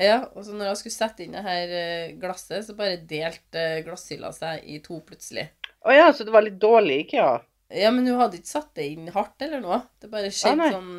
Ja, 0.00 0.24
og 0.34 0.42
så 0.42 0.54
når 0.56 0.72
jeg 0.72 0.78
skulle 0.80 0.96
sette 0.96 1.22
inn 1.22 1.36
det 1.36 1.44
her 1.44 1.72
eh, 1.78 2.14
glasset, 2.18 2.64
så 2.66 2.74
bare 2.78 2.98
delte 3.06 3.60
eh, 3.60 3.82
glasshylla 3.86 4.32
seg 4.34 4.64
i 4.66 4.80
to 4.82 4.98
plutselig. 5.06 5.46
Å 5.86 5.94
ja, 5.94 6.08
så 6.10 6.26
det 6.26 6.34
var 6.34 6.42
litt 6.42 6.58
dårlig 6.58 7.04
Ikea? 7.04 7.34
Ja, 7.74 7.92
men 7.94 8.08
hun 8.08 8.18
hadde 8.18 8.40
ikke 8.40 8.50
satt 8.50 8.72
det 8.78 8.88
inn 8.90 9.06
hardt 9.14 9.44
eller 9.44 9.62
noe. 9.62 9.84
Det 10.02 10.10
bare 10.10 10.32
skjedde 10.34 10.66
ah, 10.66 10.74
sånn 10.74 10.96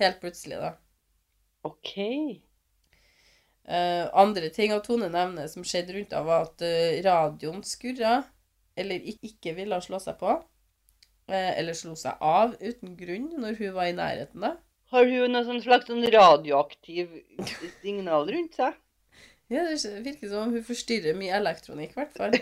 helt 0.00 0.22
plutselig, 0.22 0.60
da. 0.60 0.72
OK. 1.68 1.92
Uh, 3.70 4.08
andre 4.18 4.48
ting 4.54 4.72
av 4.74 4.80
Tone 4.86 5.10
nevner 5.12 5.50
som 5.52 5.64
skjedde 5.66 5.94
rundt 5.94 6.14
henne, 6.16 6.26
var 6.26 6.48
at 6.48 6.64
radioen 7.04 7.60
skurra, 7.66 8.22
eller 8.80 9.04
ikke 9.12 9.52
ville 9.58 9.82
slå 9.84 10.00
seg 10.00 10.16
på. 10.20 10.38
eller 11.30 11.76
slo 11.78 11.92
seg 11.94 12.18
av 12.26 12.56
uten 12.58 12.96
grunn 12.98 13.28
når 13.38 13.60
hun 13.60 13.74
var 13.76 13.86
i 13.86 13.94
nærheten, 13.94 14.42
da. 14.42 14.56
Har 14.90 15.06
hun 15.06 15.34
noe 15.34 15.44
sånn 15.46 15.60
slags 15.62 15.86
sånn 15.86 16.02
radioaktiv 16.10 17.12
signal 17.82 18.26
rundt 18.26 18.56
seg? 18.58 18.74
Ja, 19.50 19.64
det 19.66 19.78
virker 20.04 20.30
som 20.30 20.48
om 20.48 20.54
hun 20.54 20.64
forstyrrer 20.66 21.14
mye 21.18 21.36
elektronikk, 21.38 21.94
i 21.94 21.98
hvert 21.98 22.16
fall. 22.18 22.34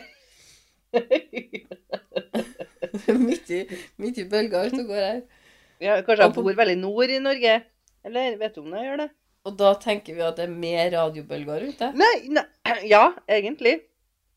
midt, 3.28 3.50
i, 3.52 3.61
midt 4.00 4.21
i 4.21 4.28
bølga 4.28 4.64
ute 4.69 4.81
og 4.81 4.93
går 4.93 5.02
her. 5.05 5.21
ja, 5.85 5.99
kanskje 6.05 6.31
hun 6.31 6.37
bor 6.40 6.61
veldig 6.62 6.78
nord 6.81 7.11
i 7.12 7.21
Norge? 7.21 7.55
Eller 8.09 8.38
vet 8.40 8.57
du 8.57 8.61
om 8.62 8.73
hun 8.73 8.85
gjør 8.85 8.99
det? 9.05 9.11
Og 9.49 9.52
da 9.61 9.75
tenker 9.81 10.17
vi 10.17 10.23
at 10.25 10.40
det 10.40 10.47
er 10.49 10.61
mer 10.64 10.85
radiobølger 10.93 11.61
ute. 11.69 11.87
Nei, 11.97 12.17
nei, 12.33 12.47
ja, 12.95 13.05
egentlig. 13.28 13.75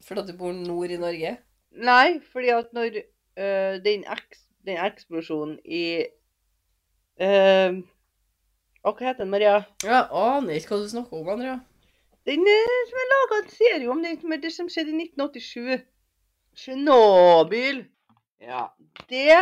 Fordi 0.03 0.23
at 0.23 0.29
du 0.31 0.35
bor 0.39 0.53
nord 0.55 0.91
i 0.91 0.99
Norge. 0.99 1.31
Nei, 1.79 2.19
fordi 2.33 2.49
at 2.55 2.75
når 2.75 2.89
øh, 2.99 3.75
den, 3.83 4.03
eks, 4.03 4.39
den 4.67 4.77
eksplosjonen 4.83 5.57
i 5.63 5.83
øh, 7.21 7.79
hva 8.81 9.11
heter 9.11 9.21
den, 9.21 9.29
Maria? 9.29 9.59
Jeg 9.85 10.07
aner 10.09 10.57
ikke 10.57 10.73
hva 10.73 10.81
du 10.81 10.89
snakker 10.89 11.19
om, 11.19 11.27
Andrea. 11.35 11.59
Den 12.25 12.45
øh, 12.49 12.77
som 12.89 13.01
er 13.01 13.09
laga 13.11 13.37
en 13.37 13.51
serie 13.53 13.89
om, 13.93 14.01
den 14.01 14.17
som, 14.21 14.33
det 14.41 14.53
som 14.53 14.69
skjedde 14.69 14.93
i 14.93 15.03
1987. 15.05 15.83
Tsjernobyl. 16.57 17.83
Ja. 18.41 18.63
Det 19.09 19.37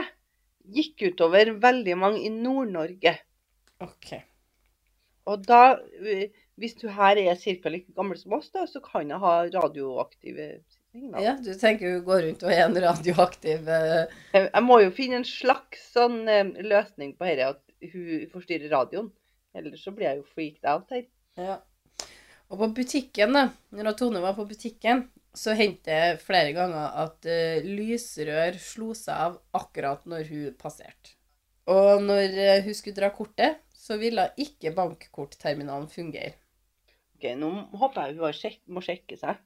gikk 0.75 1.05
utover 1.09 1.53
veldig 1.63 1.95
mange 1.97 2.21
i 2.27 2.31
Nord-Norge. 2.33 3.15
Ok. 3.83 4.11
Og 5.31 5.47
da, 5.47 5.77
øh, 5.99 6.25
hvis 6.59 6.75
du 6.81 6.89
her 6.91 7.19
er 7.23 7.39
ca. 7.39 7.71
like 7.71 7.95
gammel 7.95 8.19
som 8.19 8.35
oss, 8.35 8.51
da, 8.51 8.65
så 8.67 8.81
kan 8.83 9.07
jeg 9.07 9.23
ha 9.23 9.33
radioaktive 9.55 10.49
signaler. 10.91 11.23
Ja, 11.23 11.37
du 11.39 11.53
tenker 11.59 11.95
hun 11.95 12.03
går 12.07 12.25
rundt 12.27 12.43
og 12.43 12.51
er 12.53 12.65
en 12.65 12.81
radioaktiv 12.83 13.71
uh... 13.71 14.03
Jeg 14.35 14.63
må 14.65 14.81
jo 14.83 14.91
finne 14.95 15.21
en 15.21 15.27
slags 15.27 15.87
sånn 15.93 16.21
eh, 16.27 16.51
løsning 16.59 17.15
på 17.15 17.29
dette, 17.29 17.53
at 17.55 17.91
hun 17.93 18.27
forstyrrer 18.33 18.71
radioen. 18.73 19.11
Ellers 19.59 19.83
så 19.83 19.93
blir 19.95 20.09
jeg 20.09 20.21
jo 20.21 20.29
freaked 20.33 20.65
out 20.69 20.91
her. 20.95 21.05
Ja. 21.39 21.59
Og 22.49 22.57
på 22.63 22.69
butikken, 22.79 23.35
da, 23.35 23.49
når 23.75 23.95
Tone 23.97 24.21
var 24.23 24.33
på 24.37 24.47
butikken, 24.49 25.05
så 25.37 25.53
hendte 25.57 25.93
det 25.93 26.21
flere 26.23 26.53
ganger 26.57 26.95
at 27.03 27.27
uh, 27.29 27.65
lysrør 27.65 28.57
slo 28.61 28.95
seg 28.97 29.13
av 29.27 29.37
akkurat 29.59 30.05
når 30.09 30.29
hun 30.31 30.55
passerte. 30.59 31.15
Og 31.69 32.01
når 32.01 32.33
eh, 32.33 32.63
hun 32.65 32.73
skulle 32.73 32.97
dra 32.97 33.11
kortet, 33.13 33.59
så 33.77 33.99
ville 34.01 34.23
ikke 34.41 34.71
bankkortterminalen 34.73 35.85
fungere. 35.91 36.31
Ok, 37.13 37.27
Nå 37.37 37.51
håper 37.77 38.07
jeg 38.07 38.17
hun 38.17 38.25
har 38.25 38.39
sjek 38.39 38.57
må 38.73 38.81
sjekke 38.81 39.19
seg. 39.19 39.37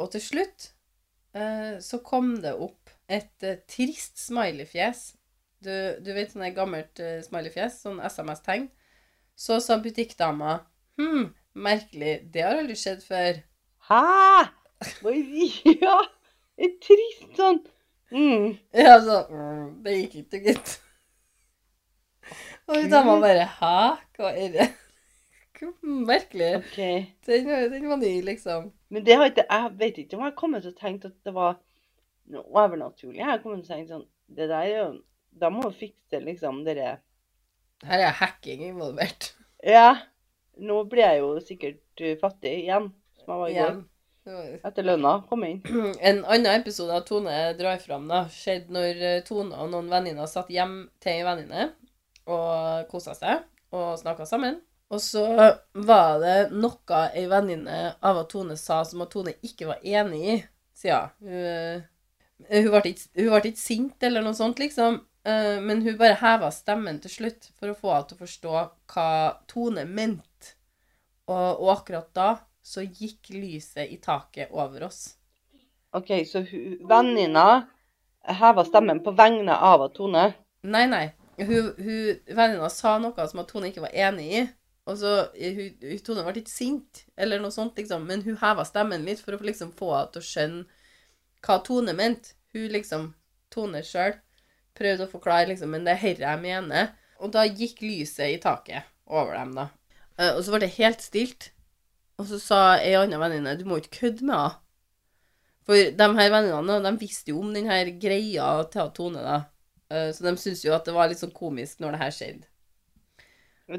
Og 0.00 0.08
til 0.14 0.24
slutt 0.24 0.70
uh, 1.36 1.76
så 1.84 2.00
kom 2.00 2.32
det 2.40 2.54
opp 2.56 2.94
et 3.12 3.44
trist 3.68 4.16
smileyfjes. 4.24 5.04
Du, 5.60 5.74
du 6.00 6.10
vet 6.16 6.32
sånn 6.32 6.48
gammelt 6.56 7.04
smileyfjes, 7.28 7.82
sånn 7.84 8.00
SMS-tegn. 8.08 8.70
Så 9.36 9.60
sa 9.60 9.76
butikkdama 9.78 10.58
Hm, 10.96 11.28
merkelig, 11.52 12.22
det 12.32 12.42
har 12.42 12.56
aldri 12.56 12.76
skjedd 12.80 13.02
før. 13.04 13.42
Hæ?! 13.90 14.46
Ja! 15.82 15.98
Det 16.56 16.64
er 16.64 16.76
trist 16.80 17.36
sånn. 17.36 17.58
Mm. 18.12 18.56
Ja, 18.72 18.96
så 19.04 19.18
mm, 19.28 19.82
Det 19.84 19.94
gikk 19.96 20.14
ikke, 20.22 20.40
gitt. 20.46 20.74
Og 22.66 22.88
dama 22.90 23.18
bare 23.20 23.44
Hæ? 23.58 23.76
Hva 24.16 24.32
er 24.32 24.54
det? 24.54 24.66
Merkelig. 26.10 26.50
Okay. 26.62 27.04
Den, 27.26 27.48
den 27.72 27.88
var 27.88 28.00
ny, 28.00 28.14
liksom. 28.24 28.70
Men 28.88 29.04
det 29.04 29.16
har 29.16 29.30
ikke, 29.30 29.46
jeg 29.50 29.72
vet 29.80 29.98
ikke 30.00 30.16
om 30.16 30.24
jeg 30.24 30.32
har 30.32 30.40
kommet 30.40 30.64
til 30.64 30.72
å 30.72 30.80
tenke 30.80 31.10
at 31.12 31.18
det 31.28 31.34
var 31.36 31.58
noe 32.32 32.44
overnaturlig. 32.56 33.20
Jeg 33.20 33.30
har 33.30 33.42
kommet 33.44 33.64
til 33.64 33.68
å 33.68 33.76
tenke 33.76 33.92
sånn 33.92 34.08
Det 34.26 34.48
der 34.50 34.62
er 34.64 34.72
jo 34.72 34.86
Da 35.36 35.50
må 35.52 35.68
vi 35.68 35.86
fikse 35.86 36.20
liksom 36.24 36.64
dere 36.66 36.96
Her 37.84 37.98
er 38.08 38.14
hacking 38.22 38.62
involvert. 38.70 39.34
Ja. 39.64 39.96
Nå 40.56 40.78
blir 40.88 41.04
jeg 41.04 41.20
jo 41.20 41.34
sikkert 41.44 42.00
uh, 42.00 42.14
fattig 42.20 42.54
igjen, 42.62 42.88
som 43.20 43.34
jeg 43.34 43.40
var 43.42 43.50
i 43.52 43.56
går. 43.58 43.82
Etter 44.66 44.86
lønna 44.86 45.10
kom 45.28 45.44
inn. 45.46 45.60
En 46.08 46.22
annen 46.24 46.48
episode 46.60 46.94
av 46.96 47.04
Tone 47.06 47.34
drar 47.58 47.76
fram 47.82 48.08
da, 48.10 48.24
skjedde 48.32 48.72
når 48.74 49.02
eh, 49.10 49.18
Tone 49.26 49.54
og 49.60 49.68
noen 49.70 49.90
venninner 49.92 50.26
satt 50.26 50.48
hjem 50.50 50.88
til 51.02 51.12
ei 51.20 51.26
venninne 51.26 51.68
og 52.26 52.88
kosa 52.90 53.14
seg 53.14 53.44
og 53.76 53.92
snakka 54.00 54.26
sammen. 54.26 54.58
Og 54.90 54.98
så 55.02 55.22
var 55.86 56.18
det 56.22 56.34
noe 56.54 57.02
ei 57.14 57.26
venninne 57.30 57.92
av 58.00 58.22
at 58.24 58.30
Tone 58.32 58.56
sa 58.58 58.80
som 58.86 59.04
at 59.04 59.12
Tone 59.14 59.36
ikke 59.46 59.68
var 59.70 59.84
enig 59.86 60.22
i, 60.24 60.36
sier 60.74 61.12
hun. 61.20 61.30
Eh, 61.30 61.84
Hun 62.50 62.66
ble 62.68 62.82
ikke, 62.90 63.06
hun 63.16 63.30
ble 63.32 63.38
ikke 63.48 63.62
sint 63.62 64.02
eller 64.04 64.20
noe 64.26 64.36
sånt, 64.36 64.58
liksom. 64.60 64.98
Eh, 65.26 65.58
Men 65.62 65.82
hun 65.82 65.98
bare 65.98 66.18
heva 66.22 66.50
stemmen 66.54 67.00
til 67.02 67.12
slutt 67.12 67.50
for 67.58 67.72
å 67.72 67.78
få 67.78 67.92
henne 67.94 68.10
til 68.10 68.18
å 68.18 68.24
forstå 68.24 68.56
hva 68.94 69.10
Tone 69.50 69.86
mente. 69.88 70.54
Og, 71.26 71.62
og 71.62 71.70
akkurat 71.74 72.12
da 72.14 72.30
så 72.66 72.82
gikk 72.82 73.30
lyset 73.34 73.90
i 73.90 73.98
taket 74.02 74.50
over 74.54 74.86
oss. 74.88 75.16
OK, 75.96 76.12
så 76.26 76.42
venninna 76.86 77.66
heva 78.26 78.64
stemmen 78.66 79.02
på 79.04 79.14
vegne 79.16 79.54
av 79.54 79.86
Tone 79.94 80.32
Nei, 80.66 80.86
nei. 80.90 81.06
Hun, 81.38 81.68
hun, 81.78 82.22
venninna 82.34 82.68
sa 82.72 82.96
noe 82.98 83.26
som 83.30 83.44
Tone 83.46 83.70
ikke 83.70 83.84
var 83.84 83.94
enig 83.94 84.26
i. 84.34 84.40
Og 84.86 84.98
så, 84.98 85.12
hun, 85.34 85.60
hun, 85.82 86.00
Tone 86.06 86.24
ble 86.26 86.40
ikke 86.42 86.52
sint, 86.52 87.04
eller 87.18 87.42
noe 87.42 87.54
sånt, 87.54 87.78
liksom. 87.78 88.06
Men 88.08 88.24
hun 88.26 88.38
heva 88.40 88.64
stemmen 88.66 89.06
litt 89.06 89.22
for 89.22 89.36
å 89.36 89.46
liksom 89.46 89.72
få 89.78 89.92
henne 89.94 90.12
til 90.14 90.24
å 90.24 90.28
skjønne 90.30 91.46
hva 91.46 91.58
Tone 91.66 91.94
mente. 91.94 92.34
Hun 92.54 92.66
liksom, 92.74 93.10
Tone 93.52 93.82
sjøl, 93.86 94.16
prøvde 94.78 95.06
å 95.06 95.10
forklare, 95.10 95.48
liksom, 95.50 95.72
men 95.74 95.84
det 95.86 95.94
er 95.96 96.02
herre 96.04 96.30
jeg 96.30 96.42
mener. 96.44 96.92
Og 97.20 97.32
da 97.32 97.46
gikk 97.48 97.80
lyset 97.84 98.34
i 98.34 98.38
taket 98.42 98.84
over 99.08 99.34
dem, 99.38 99.54
da. 99.56 99.68
Eh, 100.18 100.32
Og 100.36 100.42
så 100.44 100.52
ble 100.54 100.62
det 100.66 100.74
helt 100.76 101.00
stilt. 101.04 101.50
Og 102.20 102.28
så 102.30 102.38
sa 102.40 102.60
ei 102.80 102.94
anna 102.96 103.18
venninne 103.20 103.56
du 103.58 103.64
må 103.68 103.76
ikke 103.80 103.98
kødde 104.00 104.24
med 104.24 104.36
henne. 104.36 104.62
For 105.66 105.74
de 105.98 106.06
her 106.20 106.30
vennene 106.30 106.76
de 106.84 106.92
visste 107.00 107.32
jo 107.32 107.40
om 107.42 107.48
den 107.52 107.66
her 107.66 107.88
greia 108.00 108.50
til 108.70 108.92
Tone, 108.94 109.24
da. 109.24 109.38
Eh, 109.90 110.12
Så 110.14 110.22
de 110.22 110.36
syntes 110.38 110.62
jo 110.64 110.74
at 110.76 110.84
det 110.86 110.94
var 110.94 111.08
litt 111.10 111.18
sånn 111.18 111.34
komisk 111.34 111.80
når 111.82 111.96
det 111.96 112.02
her 112.04 112.14
skjedde. 112.14 112.46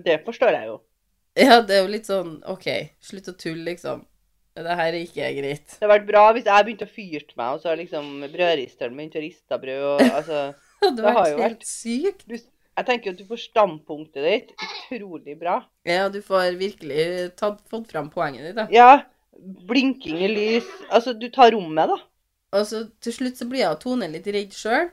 Det 0.03 0.17
forstår 0.25 0.51
jeg 0.57 0.67
jo. 0.67 0.77
Ja, 1.37 1.61
det 1.61 1.75
er 1.77 1.83
jo 1.85 1.91
litt 1.93 2.07
sånn 2.09 2.39
OK, 2.49 2.65
slutt 2.99 3.29
å 3.31 3.35
tulle, 3.39 3.63
liksom. 3.71 4.03
Det 4.57 4.73
her 4.79 4.87
er 4.89 5.03
ikke 5.03 5.27
greit. 5.37 5.67
Det 5.69 5.83
hadde 5.83 5.91
vært 5.93 6.07
bra 6.07 6.23
hvis 6.33 6.47
jeg 6.49 6.65
begynte 6.65 6.87
å 6.87 6.91
fyrte 6.95 7.37
meg, 7.37 7.53
og 7.55 7.61
så 7.61 7.75
liksom 7.77 8.07
brødristeren 8.33 8.95
begynte 8.97 9.19
å 9.19 9.23
riste 9.23 9.59
brød. 9.61 9.83
Og, 9.91 10.01
altså, 10.17 10.39
Det 10.97 11.03
har 11.03 11.13
har 11.17 11.29
jo 11.31 11.37
vært 11.39 11.57
vært- 11.57 11.67
sykt. 11.69 12.25
du, 12.29 12.35
jeg 12.77 12.85
tenker 12.85 13.13
at 13.15 13.17
du 13.17 13.25
får 13.25 13.39
standpunktet 13.47 14.25
ditt 14.27 14.51
utrolig 14.67 15.33
bra. 15.39 15.55
Ja, 15.87 16.09
du 16.13 16.19
får 16.21 16.57
virkelig 16.59 17.31
tatt, 17.39 17.63
fått 17.71 17.89
fram 17.91 18.11
poenget 18.13 18.45
ditt, 18.45 18.57
da. 18.59 18.67
Ja, 18.69 19.01
blinking 19.69 20.19
i 20.21 20.29
lys. 20.29 20.67
Altså, 20.93 21.15
du 21.17 21.25
tar 21.33 21.51
rommet, 21.55 21.89
da. 21.89 21.97
Og 22.57 22.63
så 22.69 22.83
til 23.03 23.13
slutt 23.15 23.39
så 23.41 23.47
blir 23.49 23.63
jeg 23.65 23.79
Tone 23.81 24.07
litt 24.13 24.29
redd 24.31 24.53
sjøl. 24.55 24.91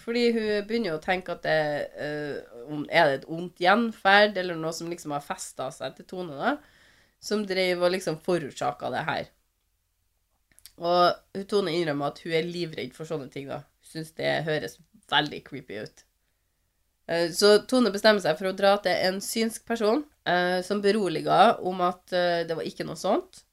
Fordi 0.00 0.24
hun 0.32 0.66
begynner 0.66 0.94
jo 0.94 0.96
å 0.96 1.02
tenke 1.04 1.34
at 1.34 1.42
det 1.44 1.56
uh, 2.00 2.76
Er 2.88 3.10
det 3.10 3.16
et 3.20 3.26
ondt 3.28 3.58
gjenferd, 3.60 4.38
eller 4.40 4.56
noe 4.56 4.72
som 4.72 4.88
liksom 4.90 5.12
har 5.12 5.20
festa 5.24 5.68
seg 5.76 5.94
til 5.98 6.06
Tone, 6.08 6.34
da? 6.40 6.54
Som 7.20 7.42
drev 7.46 7.82
og 7.84 7.92
liksom 7.92 8.16
forårsaka 8.24 8.90
det 8.94 9.02
her. 9.06 9.28
Og 10.80 11.44
Tone 11.50 11.74
innrømmer 11.76 12.14
at 12.14 12.22
hun 12.24 12.32
er 12.38 12.46
livredd 12.48 12.94
for 12.96 13.04
sånne 13.08 13.28
ting, 13.32 13.46
da. 13.50 13.60
Hun 13.84 13.90
syns 13.92 14.14
det 14.16 14.30
høres 14.46 14.78
veldig 15.10 15.42
creepy 15.46 15.80
ut. 15.84 16.04
Eh, 17.10 17.28
Så 17.34 17.58
Tone 17.68 17.92
bestemmer 17.92 18.22
seg 18.24 18.38
for 18.38 18.50
å 18.50 18.56
dra 18.56 18.76
til 18.82 18.94
en 19.08 19.20
synsk 19.24 19.66
person 19.68 20.04
eh, 20.26 20.60
som 20.66 20.82
beroliga 20.82 21.56
om 21.66 21.80
at 21.86 22.12
eh, 22.16 22.42
det 22.48 22.56
var 22.58 22.66
ikke 22.68 22.86
noe 22.88 22.98
sånt. 22.98 23.44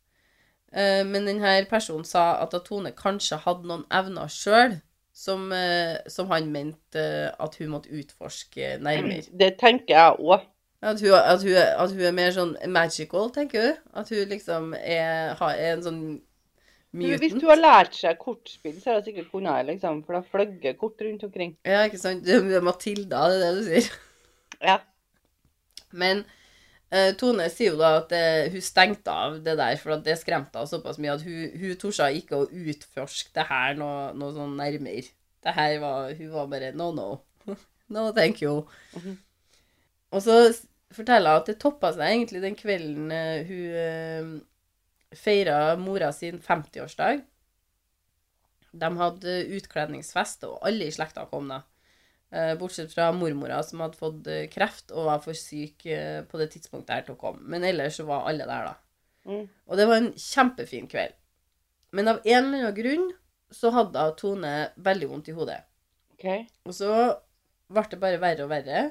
Eh, 0.72 1.04
Men 1.08 1.26
denne 1.30 1.56
personen 1.70 2.06
sa 2.06 2.36
at 2.44 2.54
Tone 2.68 2.94
kanskje 2.98 3.40
hadde 3.46 3.68
noen 3.70 3.88
evner 3.92 4.30
sjøl 4.32 4.80
som, 5.18 5.50
som 6.06 6.28
han 6.30 6.52
mente 6.54 7.04
at 7.42 7.56
hun 7.58 7.72
måtte 7.74 7.90
utforske 7.90 8.76
nærmere. 8.86 9.26
Det 9.42 9.56
tenker 9.58 9.96
jeg 9.96 10.20
òg. 10.22 10.46
At 10.86 11.02
at, 11.02 11.42
at 11.42 11.92
hun 11.92 12.04
er 12.06 12.14
mer 12.14 12.36
sånn 12.36 12.52
magical, 12.70 13.32
tenker 13.34 13.64
hun. 13.64 13.80
At 13.98 14.12
hun 14.14 14.30
liksom 14.30 14.76
er, 14.78 15.34
er 15.42 15.72
en 15.72 15.82
sånn 15.82 16.04
Hvis 16.96 17.34
hun 17.34 17.42
du 17.42 17.50
har 17.50 17.60
lært 17.60 17.98
seg 17.98 18.18
kortspill, 18.22 18.78
så 18.80 18.92
har 18.92 19.02
du 19.02 19.10
sikkert 19.10 19.30
kunnet 19.32 19.60
det, 19.60 19.74
liksom. 19.74 20.00
For 20.08 20.18
da 20.18 20.22
fløgger 20.24 20.78
kort 20.80 21.02
rundt 21.04 21.26
omkring. 21.28 21.58
Ja, 21.68 21.84
ikke 21.86 22.00
sant? 22.02 22.24
Det 22.26 22.38
er 22.40 22.64
Matilda, 22.64 23.26
det 23.32 23.38
er 23.38 23.44
det 23.44 23.58
du 23.58 23.68
sier. 23.68 23.90
Ja. 24.64 24.78
Men 25.92 26.24
uh, 26.94 27.12
Tone 27.20 27.50
sier 27.54 27.76
jo 27.76 27.82
da 27.82 27.92
at 28.00 28.16
eh, 28.16 28.48
hun 28.54 28.64
stengte 28.64 29.14
av 29.14 29.38
det 29.44 29.58
der, 29.60 29.76
for 29.82 29.98
at 29.98 30.06
det 30.08 30.18
skremte 30.22 30.58
henne 30.58 30.72
såpass 30.72 31.00
mye 31.04 31.18
at 31.18 31.28
hun, 31.28 31.54
hun 31.60 31.78
torde 31.82 32.10
ikke 32.18 32.42
å 32.42 32.48
utforske 32.48 33.36
det 33.36 33.48
her 33.52 33.78
noe, 33.80 34.10
noe 34.18 34.34
sånn 34.36 34.58
nærmere. 34.60 35.12
Det 35.44 35.54
her 35.54 35.78
var 35.84 36.16
Hun 36.18 36.34
var 36.34 36.50
bare 36.52 36.74
no, 36.76 36.90
no. 36.96 37.10
no, 37.94 38.10
thank 38.16 38.42
you. 38.42 38.64
Mhm. 38.96 39.20
Og 40.16 40.24
så 40.24 40.40
forteller 40.96 41.36
hun 41.36 41.44
at 41.44 41.50
det 41.52 41.60
toppa 41.60 41.92
seg 41.92 42.08
egentlig 42.08 42.42
den 42.42 42.56
kvelden 42.56 43.12
uh, 43.12 43.44
hun 43.48 43.66
uh, 43.76 44.38
feira 45.16 45.76
mora 45.80 46.12
sin 46.14 46.40
50-årsdag. 46.44 47.24
De 48.72 48.90
hadde 49.00 49.36
utkledningsfest, 49.58 50.44
og 50.48 50.60
alle 50.68 50.88
i 50.88 50.94
slekta 50.94 51.26
kom 51.32 51.50
da. 51.52 51.62
Eh, 52.30 52.54
Bortsett 52.60 52.92
fra 52.94 53.12
mormora, 53.16 53.62
som 53.64 53.82
hadde 53.86 54.00
fått 54.00 54.28
eh, 54.32 54.48
kreft 54.52 54.92
og 54.92 55.08
var 55.08 55.22
for 55.24 55.38
syk 55.38 55.86
eh, 55.88 56.26
på 56.28 56.40
det 56.42 56.50
tidspunktet 56.54 56.94
her 56.94 57.06
til 57.08 57.16
å 57.16 57.22
komme. 57.22 57.46
Men 57.48 57.64
ellers 57.68 58.02
så 58.02 58.08
var 58.10 58.28
alle 58.28 58.48
der, 58.50 58.74
da. 58.74 59.32
Mm. 59.32 59.46
Og 59.48 59.80
det 59.80 59.88
var 59.88 60.02
en 60.02 60.12
kjempefin 60.20 60.92
kveld. 60.92 61.16
Men 61.96 62.12
av 62.12 62.20
en 62.26 62.44
eller 62.44 62.68
annen 62.68 62.76
grunn 62.76 63.08
så 63.56 63.72
hadde 63.72 64.04
Tone 64.20 64.54
veldig 64.84 65.08
vondt 65.08 65.32
i 65.32 65.38
hodet. 65.38 65.62
Okay. 66.18 66.44
Og 66.68 66.76
så 66.76 66.92
ble 67.72 67.84
det 67.94 68.00
bare 68.02 68.20
verre 68.20 68.44
og 68.44 68.52
verre, 68.52 68.84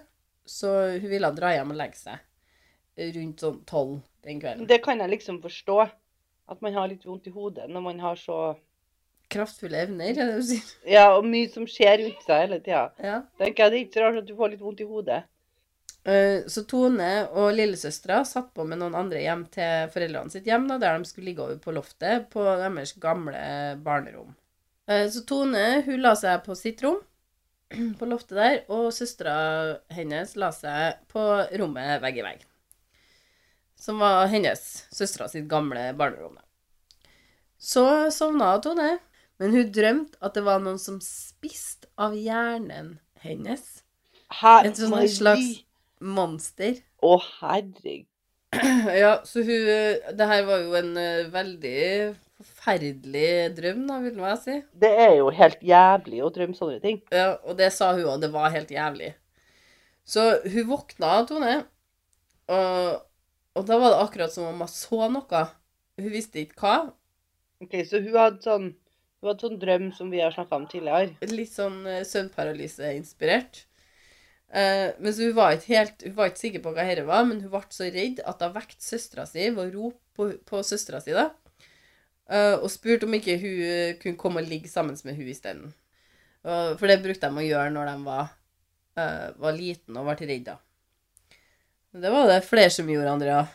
så 0.48 0.72
hun 0.94 1.10
ville 1.10 1.28
dra 1.36 1.52
hjem 1.52 1.74
og 1.74 1.80
legge 1.80 2.00
seg 2.00 3.12
rundt 3.16 3.42
sånn 3.42 3.58
tolv 3.68 3.98
den 4.24 4.40
kvelden. 4.40 4.68
Det 4.70 4.78
kan 4.84 5.02
jeg 5.02 5.12
liksom 5.12 5.42
forstå. 5.44 5.76
At 6.48 6.60
man 6.62 6.74
har 6.74 6.88
litt 6.88 7.04
vondt 7.06 7.26
i 7.26 7.34
hodet 7.34 7.66
når 7.68 7.82
man 7.82 8.00
har 8.00 8.16
så 8.20 8.56
Kraftfulle 9.28 9.80
evner, 9.82 10.12
er 10.12 10.28
det 10.30 10.34
du 10.38 10.44
sier? 10.52 10.66
Ja, 10.96 11.06
og 11.16 11.24
mye 11.26 11.48
som 11.50 11.64
skjer 11.66 11.98
rundt 12.04 12.20
seg 12.22 12.44
hele 12.44 12.60
tida. 12.62 12.84
Ja. 13.02 13.16
Tenker 13.40 13.64
jeg 13.64 13.72
Det 13.72 13.78
er 13.78 13.84
ikke 13.86 13.98
så 13.98 14.04
rart 14.04 14.20
at 14.20 14.28
du 14.28 14.36
får 14.38 14.52
litt 14.52 14.62
vondt 14.62 14.82
i 14.84 14.86
hodet. 14.86 15.24
Eh, 16.06 16.44
Så 16.46 16.62
Tone 16.70 17.08
og 17.34 17.48
lillesøstera 17.58 18.20
satt 18.28 18.52
på 18.54 18.62
med 18.70 18.78
noen 18.78 18.94
andre 18.94 19.24
hjem 19.24 19.42
til 19.50 19.90
foreldrene 19.90 20.30
sitt 20.30 20.46
hjem, 20.46 20.68
da, 20.70 20.78
der 20.78 21.00
de 21.02 21.10
skulle 21.10 21.32
ligge 21.32 21.42
over 21.42 21.58
på 21.58 21.74
loftet 21.74 22.28
på 22.30 22.44
deres 22.46 22.94
gamle 23.02 23.42
barnerom. 23.82 24.30
Eh, 24.86 25.08
Så 25.10 25.24
Tone 25.26 25.82
hun 25.88 25.98
la 26.06 26.14
seg 26.14 26.44
på 26.46 26.54
sitt 26.54 26.86
rom 26.86 27.02
på 27.98 28.06
loftet 28.06 28.38
der, 28.38 28.60
og 28.70 28.92
søstera 28.94 29.80
hennes 29.90 30.36
la 30.38 30.52
seg 30.54 31.02
på 31.10 31.26
rommet 31.58 31.98
vegg 32.06 32.22
i 32.22 32.28
vegg. 32.30 32.46
Som 33.76 34.00
var 34.00 34.26
hennes 34.32 34.86
søstera 34.94 35.28
sitt 35.28 35.48
gamle 35.50 35.90
barnerom. 35.98 36.38
Så 37.60 38.10
sovna 38.12 38.54
Tone, 38.64 38.96
men 39.40 39.52
hun 39.52 39.72
drømte 39.72 40.20
at 40.24 40.36
det 40.36 40.44
var 40.46 40.62
noen 40.64 40.80
som 40.80 40.98
spiste 41.04 41.88
av 42.00 42.16
hjernen 42.16 42.96
hennes. 43.24 43.64
Her, 44.40 44.66
Et 44.66 44.76
sånt 44.76 45.12
slags 45.12 45.62
monster. 46.00 46.80
Å, 47.04 47.16
herregud. 47.40 48.06
Ja, 48.96 49.18
så 49.26 49.42
hun 49.44 49.66
Det 50.16 50.26
her 50.30 50.44
var 50.46 50.62
jo 50.62 50.76
en 50.78 50.94
eh, 50.96 51.26
veldig 51.28 51.80
forferdelig 52.36 53.56
drøm, 53.56 53.84
da, 53.88 53.98
vil 54.04 54.20
jeg 54.20 54.40
si. 54.42 54.56
Det 54.76 54.90
er 55.06 55.14
jo 55.18 55.30
helt 55.34 55.62
jævlig 55.64 56.22
å 56.24 56.30
drømme 56.32 56.56
sånne 56.56 56.80
ting. 56.82 57.00
Ja, 57.12 57.36
og 57.44 57.56
det 57.60 57.70
sa 57.74 57.92
hun 57.96 58.04
òg, 58.04 58.20
det 58.24 58.30
var 58.34 58.52
helt 58.52 58.72
jævlig. 58.72 59.14
Så 60.06 60.24
hun 60.44 60.68
våkna, 60.68 61.12
Tone, 61.28 61.54
og, 62.52 63.00
og 63.56 63.68
da 63.68 63.78
var 63.80 63.94
det 63.94 64.02
akkurat 64.04 64.34
som 64.34 64.48
om 64.50 64.64
hun 64.64 64.70
så 64.70 65.08
noe. 65.12 65.44
Hun 65.96 66.10
visste 66.12 66.42
ikke 66.42 66.60
hva. 66.60 66.74
Ok, 67.64 67.78
Så 67.88 68.02
hun 68.04 68.12
hadde 68.16 68.44
sånn 68.44 68.74
hun 69.22 69.30
hadde 69.30 69.46
sånn 69.46 69.60
drøm 69.62 69.86
som 69.96 70.10
vi 70.12 70.20
har 70.20 70.34
snakka 70.34 70.58
om 70.58 70.66
tidligere. 70.68 71.16
Litt 71.32 71.54
sånn 71.54 71.80
uh, 71.88 72.02
søvnparalyseinspirert. 72.04 73.64
Uh, 73.64 73.76
Eh, 74.50 74.94
men 74.98 75.14
så 75.14 75.26
hun 75.26 75.34
var 75.34 75.56
ikke 75.56 75.74
helt 75.74 76.02
Hun 76.06 76.14
var 76.14 76.28
ikke 76.30 76.38
sikker 76.38 76.62
på 76.62 76.70
hva 76.74 76.84
dette 76.86 77.02
var, 77.06 77.24
men 77.26 77.40
hun 77.42 77.50
ble 77.50 77.62
så 77.74 77.88
redd 77.90 78.20
at 78.22 78.42
hun 78.44 78.54
vekket 78.54 78.84
søstera 78.84 79.26
si 79.26 79.48
ved 79.48 79.58
å 79.64 79.72
rope 79.74 79.98
på, 80.16 80.28
på 80.46 80.62
søstera 80.64 81.00
si, 81.02 81.12
da. 81.12 81.26
uh, 82.32 82.56
og 82.62 82.70
spurte 82.72 83.04
om 83.04 83.16
ikke 83.18 83.34
hun 83.42 83.98
kunne 84.00 84.20
komme 84.20 84.40
og 84.40 84.48
ligge 84.48 84.70
sammen 84.72 84.96
med 85.04 85.18
hun 85.18 85.28
isteden. 85.28 85.74
Uh, 86.46 86.72
for 86.78 86.88
det 86.88 87.02
brukte 87.02 87.28
de 87.28 87.42
å 87.42 87.44
gjøre 87.44 87.74
når 87.74 87.90
de 87.90 87.96
var, 88.06 88.30
uh, 88.96 89.28
var 89.42 89.58
liten 89.58 89.98
og 89.98 90.08
ble 90.08 90.30
redda. 90.30 90.56
Det 91.96 92.12
var 92.12 92.28
det 92.28 92.42
flere 92.44 92.72
som 92.72 92.88
gjorde, 92.90 93.12
Andrea. 93.12 93.46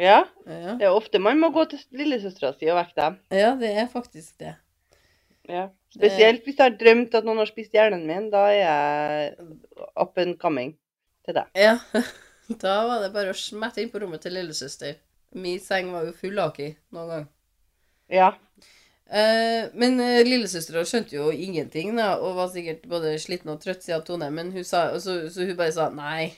Ja, 0.00 0.22
Ja, 0.48 0.76
det 0.80 0.86
er 0.86 0.96
ofte 0.96 1.20
man 1.20 1.38
må 1.42 1.50
gå 1.52 1.66
til 1.68 1.82
lillesøstera 1.92 2.54
si 2.56 2.70
og 2.72 2.78
vekke 2.78 2.96
dem. 2.96 3.18
ja 3.36 3.50
det 3.60 3.74
er 3.82 3.88
faktisk 3.92 4.38
det. 4.40 4.54
Ja. 5.50 5.68
Spesielt 5.92 6.46
hvis 6.46 6.56
jeg 6.56 6.70
har 6.70 6.78
drømt 6.78 7.14
at 7.18 7.26
noen 7.26 7.42
har 7.42 7.48
spist 7.50 7.74
hjernen 7.74 8.06
min. 8.06 8.30
Da 8.32 8.46
er 8.48 8.56
jeg 8.60 9.48
up 9.98 10.18
and 10.22 10.38
coming 10.40 10.76
til 11.26 11.36
deg. 11.40 11.52
Ja. 11.58 11.78
Da 12.50 12.80
var 12.82 12.98
det 12.98 13.12
bare 13.14 13.30
å 13.30 13.38
smette 13.38 13.78
inn 13.78 13.92
på 13.92 14.00
rommet 14.02 14.24
til 14.24 14.34
lillesøster. 14.34 14.96
Min 15.38 15.60
seng 15.62 15.92
var 15.94 16.08
jo 16.08 16.16
fullaki 16.18 16.72
noen 16.90 17.10
gang. 17.12 17.26
Ja. 18.10 18.32
Eh, 19.06 19.68
men 19.78 20.00
uh, 20.02 20.18
lillesøstera 20.26 20.82
skjønte 20.82 21.14
jo 21.14 21.28
ingenting, 21.30 21.92
da, 21.94 22.16
og 22.18 22.34
var 22.40 22.50
sikkert 22.50 22.88
både 22.90 23.12
sliten 23.22 23.52
og 23.54 23.60
trøtt 23.62 23.86
siden 23.86 24.02
Tone, 24.06 24.32
men 24.34 24.50
hun 24.50 24.66
sa, 24.66 24.88
så, 24.98 25.20
så 25.30 25.46
hun 25.46 25.54
bare 25.58 25.76
sa 25.76 25.86
nei. 25.94 26.32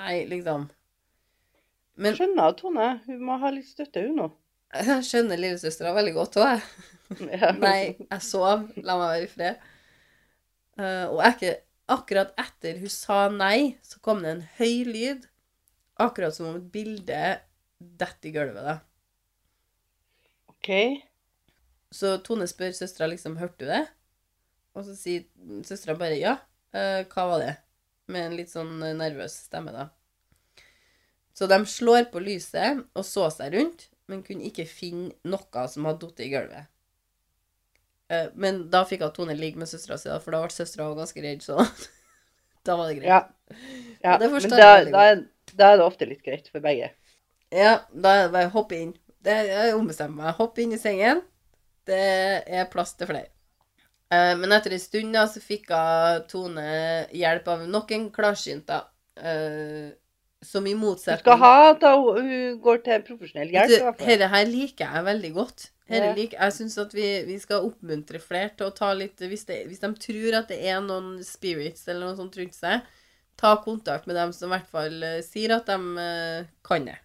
Nei, 0.00 0.20
liksom. 0.30 0.68
Men 2.00 2.16
Skjønner 2.16 2.52
at 2.52 2.60
Tone. 2.60 2.86
Hun 3.06 3.24
må 3.28 3.36
ha 3.42 3.50
litt 3.52 3.68
støtte, 3.68 4.04
hun 4.06 4.16
nå. 4.22 4.28
jeg 4.78 5.06
skjønner 5.06 5.40
lillesøstera 5.40 5.92
veldig 5.96 6.14
godt 6.16 6.38
òg, 6.40 6.52
jeg. 6.54 7.26
Ja. 7.34 7.50
Nei, 7.58 7.96
jeg 8.06 8.22
sov. 8.24 8.68
La 8.80 8.96
meg 8.96 9.10
være 9.10 9.26
i 9.26 9.30
fred. 9.32 9.66
Uh, 10.80 11.06
og 11.10 11.24
ikke, 11.26 11.56
akkurat 11.90 12.32
etter 12.40 12.78
hun 12.80 12.92
sa 12.94 13.24
nei, 13.34 13.76
så 13.84 14.00
kom 14.04 14.22
det 14.24 14.36
en 14.36 14.44
høy 14.60 14.86
lyd. 14.88 15.26
Akkurat 16.00 16.32
som 16.32 16.48
om 16.48 16.60
et 16.60 16.70
bilde 16.72 17.24
detter 17.80 18.30
i 18.30 18.34
gulvet. 18.38 18.64
da. 18.64 18.78
OK. 20.54 20.70
Så 21.92 22.14
Tone 22.24 22.46
spør 22.48 22.72
søstera 22.76 23.10
liksom, 23.10 23.36
hørte 23.40 23.66
du 23.66 23.72
det? 23.72 23.82
Og 24.78 24.86
så 24.86 24.94
sier 24.96 25.26
søstera 25.66 25.98
bare 25.98 26.20
ja. 26.20 26.38
Uh, 26.70 27.02
hva 27.10 27.26
var 27.32 27.42
det? 27.42 27.54
Med 28.10 28.26
en 28.26 28.36
litt 28.38 28.52
sånn 28.52 28.76
eh, 28.82 28.96
nervøs 28.96 29.36
stemme, 29.46 29.74
da. 29.74 29.88
Så 31.36 31.46
de 31.48 31.60
slår 31.66 32.10
på 32.12 32.20
lyset 32.20 32.82
og 32.98 33.06
så 33.06 33.30
seg 33.32 33.54
rundt, 33.54 33.86
men 34.10 34.24
kunne 34.26 34.44
ikke 34.48 34.66
finne 34.68 35.14
noe 35.30 35.64
som 35.70 35.86
hadde 35.88 36.08
falt 36.08 36.22
i 36.24 36.28
gulvet. 36.32 36.68
Eh, 38.10 38.26
men 38.34 38.64
da 38.72 38.82
fikk 38.88 39.04
hun 39.06 39.14
Tone 39.16 39.36
ligge 39.38 39.60
med 39.62 39.70
søstera 39.70 39.98
si, 40.00 40.10
for 40.24 40.34
da 40.34 40.42
ble 40.42 40.54
søstera 40.54 40.90
ganske 40.98 41.22
redd, 41.24 41.44
så 41.46 41.62
da 42.66 42.76
var 42.76 42.90
det 42.90 42.98
greit. 42.98 43.08
Ja. 43.08 43.20
ja. 44.02 44.16
det 44.18 44.32
Men 44.34 44.56
da, 44.56 44.70
da, 44.90 45.04
da 45.54 45.70
er 45.72 45.80
det 45.80 45.86
ofte 45.86 46.10
litt 46.10 46.24
greit 46.26 46.50
for 46.50 46.64
begge. 46.64 46.90
Ja, 47.50 47.80
da 47.90 48.14
er 48.16 48.26
det 48.26 48.34
bare 48.34 48.50
å 48.50 48.56
hoppe 48.58 48.78
inn. 48.78 48.94
Det 49.20 49.34
Jeg 49.48 49.74
ombestemmer 49.76 50.24
meg. 50.24 50.36
Hopp 50.38 50.58
inn 50.62 50.72
i 50.72 50.80
sengen. 50.80 51.22
Det 51.88 52.00
er 52.46 52.68
plass 52.72 52.94
til 52.96 53.10
flere. 53.10 53.30
Eh, 54.10 54.34
men 54.40 54.52
etter 54.56 54.74
en 54.74 54.82
stund 54.82 55.14
da, 55.14 55.26
så 55.30 55.40
fikk 55.42 55.70
hun 55.70 56.24
Tone 56.30 56.68
hjelp 57.14 57.48
av 57.52 57.66
nok 57.70 57.92
en 57.94 58.08
klarsynt, 58.14 58.66
da. 58.66 58.84
Eh, 59.20 59.90
som 60.42 60.64
i 60.66 60.72
motsetning 60.74 61.20
Du 61.20 61.26
skal 61.28 61.38
ha 61.42 61.70
at 61.74 61.82
hun 61.84 62.60
går 62.64 62.78
til 62.86 63.02
profesjonell 63.04 63.50
hjelp. 63.52 63.98
Dette 64.00 64.28
her 64.32 64.46
liker 64.48 64.86
jeg 64.96 65.04
veldig 65.10 65.32
godt. 65.36 65.66
Herre 65.90 66.06
Ja. 66.06 66.14
lik, 66.14 66.32
jeg 66.38 66.52
syns 66.54 66.78
at 66.78 66.92
vi, 66.94 67.24
vi 67.26 67.36
skal 67.42 67.66
oppmuntre 67.66 68.20
flere 68.22 68.52
til 68.56 68.68
å 68.68 68.74
ta 68.74 68.92
litt 68.94 69.18
hvis, 69.18 69.44
det, 69.44 69.66
hvis 69.66 69.80
de 69.82 69.90
tror 69.98 70.36
at 70.38 70.48
det 70.48 70.60
er 70.70 70.80
noen 70.80 71.18
spirits 71.26 71.88
eller 71.88 72.06
noe 72.06 72.16
sånt 72.16 72.36
rundt 72.38 72.54
seg, 72.54 72.80
ta 73.36 73.56
kontakt 73.64 74.06
med 74.06 74.16
dem 74.16 74.32
som 74.32 74.48
i 74.48 74.54
hvert 74.54 74.70
fall 74.70 75.02
eh, 75.02 75.20
sier 75.26 75.56
at 75.56 75.66
de 75.66 75.76
kan 76.64 76.86
det. 76.86 76.96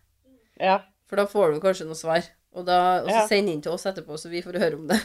Ja. 0.62 0.80
For 1.10 1.18
da 1.20 1.26
får 1.30 1.54
du 1.56 1.60
kanskje 1.64 1.88
noe 1.90 1.98
svar. 1.98 2.24
Og, 2.56 2.64
da, 2.70 3.02
og 3.04 3.10
så 3.10 3.20
Ja. 3.20 3.28
send 3.28 3.50
inn 3.52 3.62
til 3.62 3.74
oss 3.74 3.86
etterpå, 3.90 4.16
så 4.18 4.30
vi 4.32 4.42
får 4.46 4.60
høre 4.62 4.76
om 4.80 4.88
det. 4.88 5.02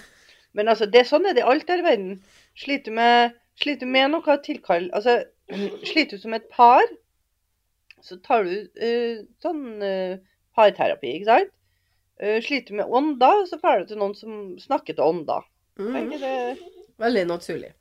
Men 0.56 0.72
altså, 0.72 0.88
det 0.90 1.04
sånn 1.08 1.28
er 1.28 1.36
det 1.36 1.44
i 1.44 1.50
alt 1.52 1.68
her 1.70 1.82
i 1.82 1.86
verden. 1.86 2.16
Sliter 2.58 2.90
du 2.90 2.98
med, 2.98 3.36
sliter 3.60 3.86
med 3.86 4.10
noe 4.14 4.36
tilkall 4.44 4.88
Altså, 4.96 5.20
sliter 5.86 6.18
du 6.18 6.24
som 6.24 6.34
et 6.34 6.48
par, 6.52 6.82
så 8.02 8.16
tar 8.24 8.46
du 8.48 8.54
uh, 8.80 9.22
sånn 9.44 9.64
uh, 9.82 10.18
parterapi, 10.56 11.16
ikke 11.18 11.28
sant? 11.28 11.54
Uh, 12.20 12.38
sliter 12.44 12.72
du 12.72 12.80
med 12.80 12.92
ånder, 13.00 13.44
så 13.48 13.60
drar 13.60 13.82
du 13.82 13.90
til 13.90 14.00
noen 14.00 14.16
som 14.18 14.40
snakker 14.62 14.96
til 14.96 15.06
ånder. 15.06 15.46
Er 15.80 15.80
Mm. 15.80 16.56
Veldig 17.00 17.26
naturlig. 17.26 17.72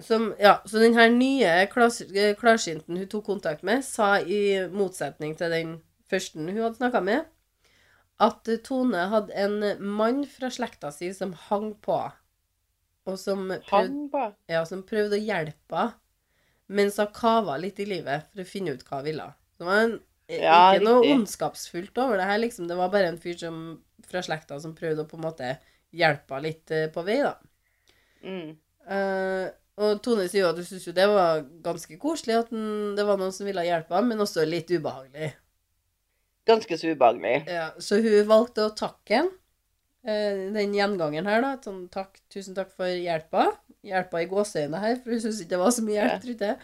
Som, 0.00 0.34
ja, 0.40 0.60
så 0.66 0.78
den 0.78 0.94
her 0.94 1.10
nye 1.12 1.48
eh, 1.60 2.34
klarsynten 2.38 2.96
hun 2.96 3.08
tok 3.10 3.26
kontakt 3.26 3.64
med, 3.66 3.82
sa 3.84 4.20
i 4.20 4.68
motsetning 4.72 5.34
til 5.36 5.52
den 5.52 5.74
første 6.10 6.38
hun 6.38 6.56
hadde 6.56 6.78
snakka 6.78 7.02
med, 7.04 7.26
at 8.20 8.50
Tone 8.66 9.06
hadde 9.12 9.36
en 9.38 9.62
mann 9.96 10.24
fra 10.28 10.50
slekta 10.52 10.92
si 10.92 11.08
som 11.16 11.32
hang 11.48 11.72
på, 11.84 11.98
og 13.08 13.16
som 13.18 13.48
prøvde, 13.66 14.26
ja, 14.50 14.62
som 14.68 14.84
prøvde 14.86 15.16
å 15.16 15.24
hjelpe 15.24 15.80
henne, 15.80 15.96
mens 16.70 17.00
hun 17.02 17.08
kava 17.10 17.56
litt 17.58 17.80
i 17.82 17.86
livet 17.88 18.28
for 18.30 18.44
å 18.44 18.46
finne 18.46 18.76
ut 18.76 18.84
hva 18.86 19.00
hun 19.00 19.06
ville. 19.08 19.24
Det 19.58 19.66
var 19.66 19.80
en, 19.82 19.96
eh, 20.28 20.42
Ja, 20.44 20.58
ikke 20.76 20.84
noe 20.84 21.00
riktig. 21.00 21.14
ondskapsfullt 21.16 21.98
over 21.98 22.20
det 22.20 22.28
her, 22.28 22.38
liksom. 22.38 22.68
Det 22.68 22.76
var 22.78 22.92
bare 22.92 23.08
en 23.10 23.18
fyr 23.18 23.36
som, 23.40 23.82
fra 24.06 24.22
slekta 24.22 24.60
som 24.60 24.76
prøvde 24.76 25.02
å 25.02 25.08
på 25.08 25.18
en 25.18 25.26
måte 25.26 25.58
hjelpe 25.90 26.36
henne 26.36 26.46
litt 26.46 26.70
eh, 26.70 26.86
på 26.94 27.02
vei, 27.02 27.18
da. 27.26 27.34
Mm. 28.22 28.54
Uh, 28.86 29.50
og 29.80 30.00
Tone 30.04 30.28
sier 30.28 30.44
jo 30.44 30.50
at 30.52 30.60
hun 30.60 30.66
syns 30.68 30.86
jo 30.86 30.92
det 30.92 31.06
var 31.08 31.42
ganske 31.64 31.96
koselig 31.98 32.36
at 32.36 32.50
den, 32.52 32.94
det 32.94 33.04
var 33.08 33.18
noen 33.18 33.32
som 33.32 33.48
ville 33.48 33.64
hjelpe 33.64 33.96
henne, 33.96 34.12
men 34.12 34.22
også 34.22 34.44
litt 34.46 34.70
ubehagelig. 34.70 35.32
Ganske 36.50 36.78
så 36.80 36.90
ubehagelig. 36.94 37.34
Ja, 37.48 37.70
så 37.78 38.00
hun 38.02 38.26
valgte 38.28 38.66
å 38.68 38.74
takke 38.76 39.22
han, 39.22 39.30
eh, 40.04 40.42
den 40.56 40.74
gjengangeren 40.76 41.26
her, 41.30 41.40
da. 41.44 41.54
Sånn 41.64 41.88
takk, 41.92 42.18
tusen 42.32 42.54
takk 42.56 42.72
for 42.76 42.86
hjelpa. 42.90 43.48
Hjelpa 43.86 44.20
i 44.22 44.28
gåseøynene 44.28 44.80
her, 44.82 44.96
for 45.00 45.14
hun 45.14 45.20
syntes 45.22 45.40
ikke 45.44 45.54
det 45.56 45.62
var 45.62 45.70
så 45.76 45.82
mye 45.86 45.98
hjelp, 46.00 46.22
tror 46.26 46.46
jeg. 46.48 46.58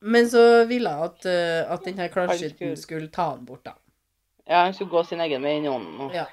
Men 0.00 0.30
så 0.32 0.44
ville 0.66 0.90
hun 0.96 1.04
at, 1.10 1.26
eh, 1.28 1.72
at 1.72 1.84
denne 1.84 2.08
klarskytten 2.08 2.56
skulle- 2.56 2.76
skulle 2.76 3.10
ta 3.12 3.30
han 3.30 3.44
bort, 3.44 3.64
da. 3.64 3.74
Ja, 4.46 4.64
han 4.64 4.72
skulle 4.74 4.90
gå 4.90 5.06
sin 5.06 5.20
egen 5.20 5.42
vei 5.42 5.56
inn 5.58 5.64
i 5.64 5.68
ånden. 5.68 6.00
og- 6.00 6.14
Ja. 6.14 6.26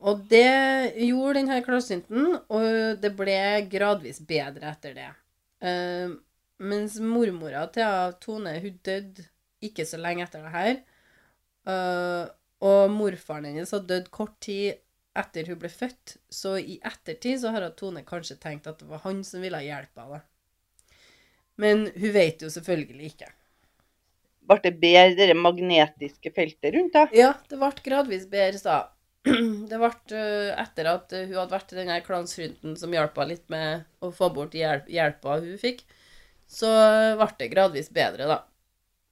Og 0.00 0.28
det 0.28 0.94
gjorde 0.96 1.34
denne 1.34 1.62
klarsynten, 1.64 2.40
og 2.50 3.00
det 3.00 3.16
ble 3.16 3.68
gradvis 3.70 4.18
bedre 4.26 4.70
etter 4.72 4.94
det. 4.94 5.08
Uh, 5.62 6.16
mens 6.58 6.98
mormora 6.98 7.70
til 7.72 8.12
Tone, 8.20 8.60
hun 8.60 8.80
døde 8.82 9.24
ikke 9.62 9.84
så 9.86 9.96
lenge 10.00 10.22
etter 10.24 10.42
det 10.42 10.50
her. 10.52 10.76
Eh, 11.68 12.24
og 12.62 12.94
morfaren 12.94 13.48
hennes 13.50 13.74
hadde 13.74 13.90
dødd 13.90 14.10
kort 14.14 14.38
tid 14.42 14.80
etter 15.18 15.48
hun 15.50 15.58
ble 15.60 15.68
født, 15.68 16.16
så 16.32 16.56
i 16.58 16.78
ettertid 16.88 17.42
så 17.42 17.52
har 17.52 17.66
Tone 17.76 18.04
kanskje 18.06 18.38
tenkt 18.40 18.68
at 18.70 18.80
det 18.80 18.88
var 18.88 19.02
han 19.04 19.20
som 19.26 19.44
ville 19.44 19.60
hjelpe 19.64 20.06
henne. 20.06 20.22
Men 21.60 21.84
hun 21.92 22.14
vet 22.14 22.42
jo 22.42 22.48
selvfølgelig 22.50 23.10
ikke. 23.12 23.28
Ble 24.48 24.58
det 24.64 24.72
bedre, 24.80 25.28
det 25.30 25.38
magnetiske 25.38 26.32
feltet 26.34 26.72
rundt 26.74 26.96
da? 26.96 27.04
Ja, 27.14 27.34
det 27.50 27.58
ble 27.60 27.70
gradvis 27.84 28.24
bedre, 28.30 28.58
sa 28.58 28.78
Det 29.70 29.78
ble 29.78 29.90
eh, 30.18 30.48
etter 30.58 30.88
at 30.90 31.12
hun 31.14 31.36
hadde 31.36 31.54
vært 31.54 31.74
i 31.74 31.78
den 31.78 31.92
klansfrynten 32.06 32.78
som 32.80 32.94
hjalp 32.94 33.20
henne 33.20 33.34
litt 33.36 33.44
med 33.52 33.84
å 34.02 34.10
få 34.14 34.32
bort 34.34 34.56
hjelp, 34.56 34.88
hjelpa 34.90 35.38
hun 35.44 35.60
fikk, 35.60 35.84
så 36.50 36.72
ble 37.20 37.28
det 37.38 37.52
gradvis 37.52 37.92
bedre, 37.94 38.26
da. 38.32 38.40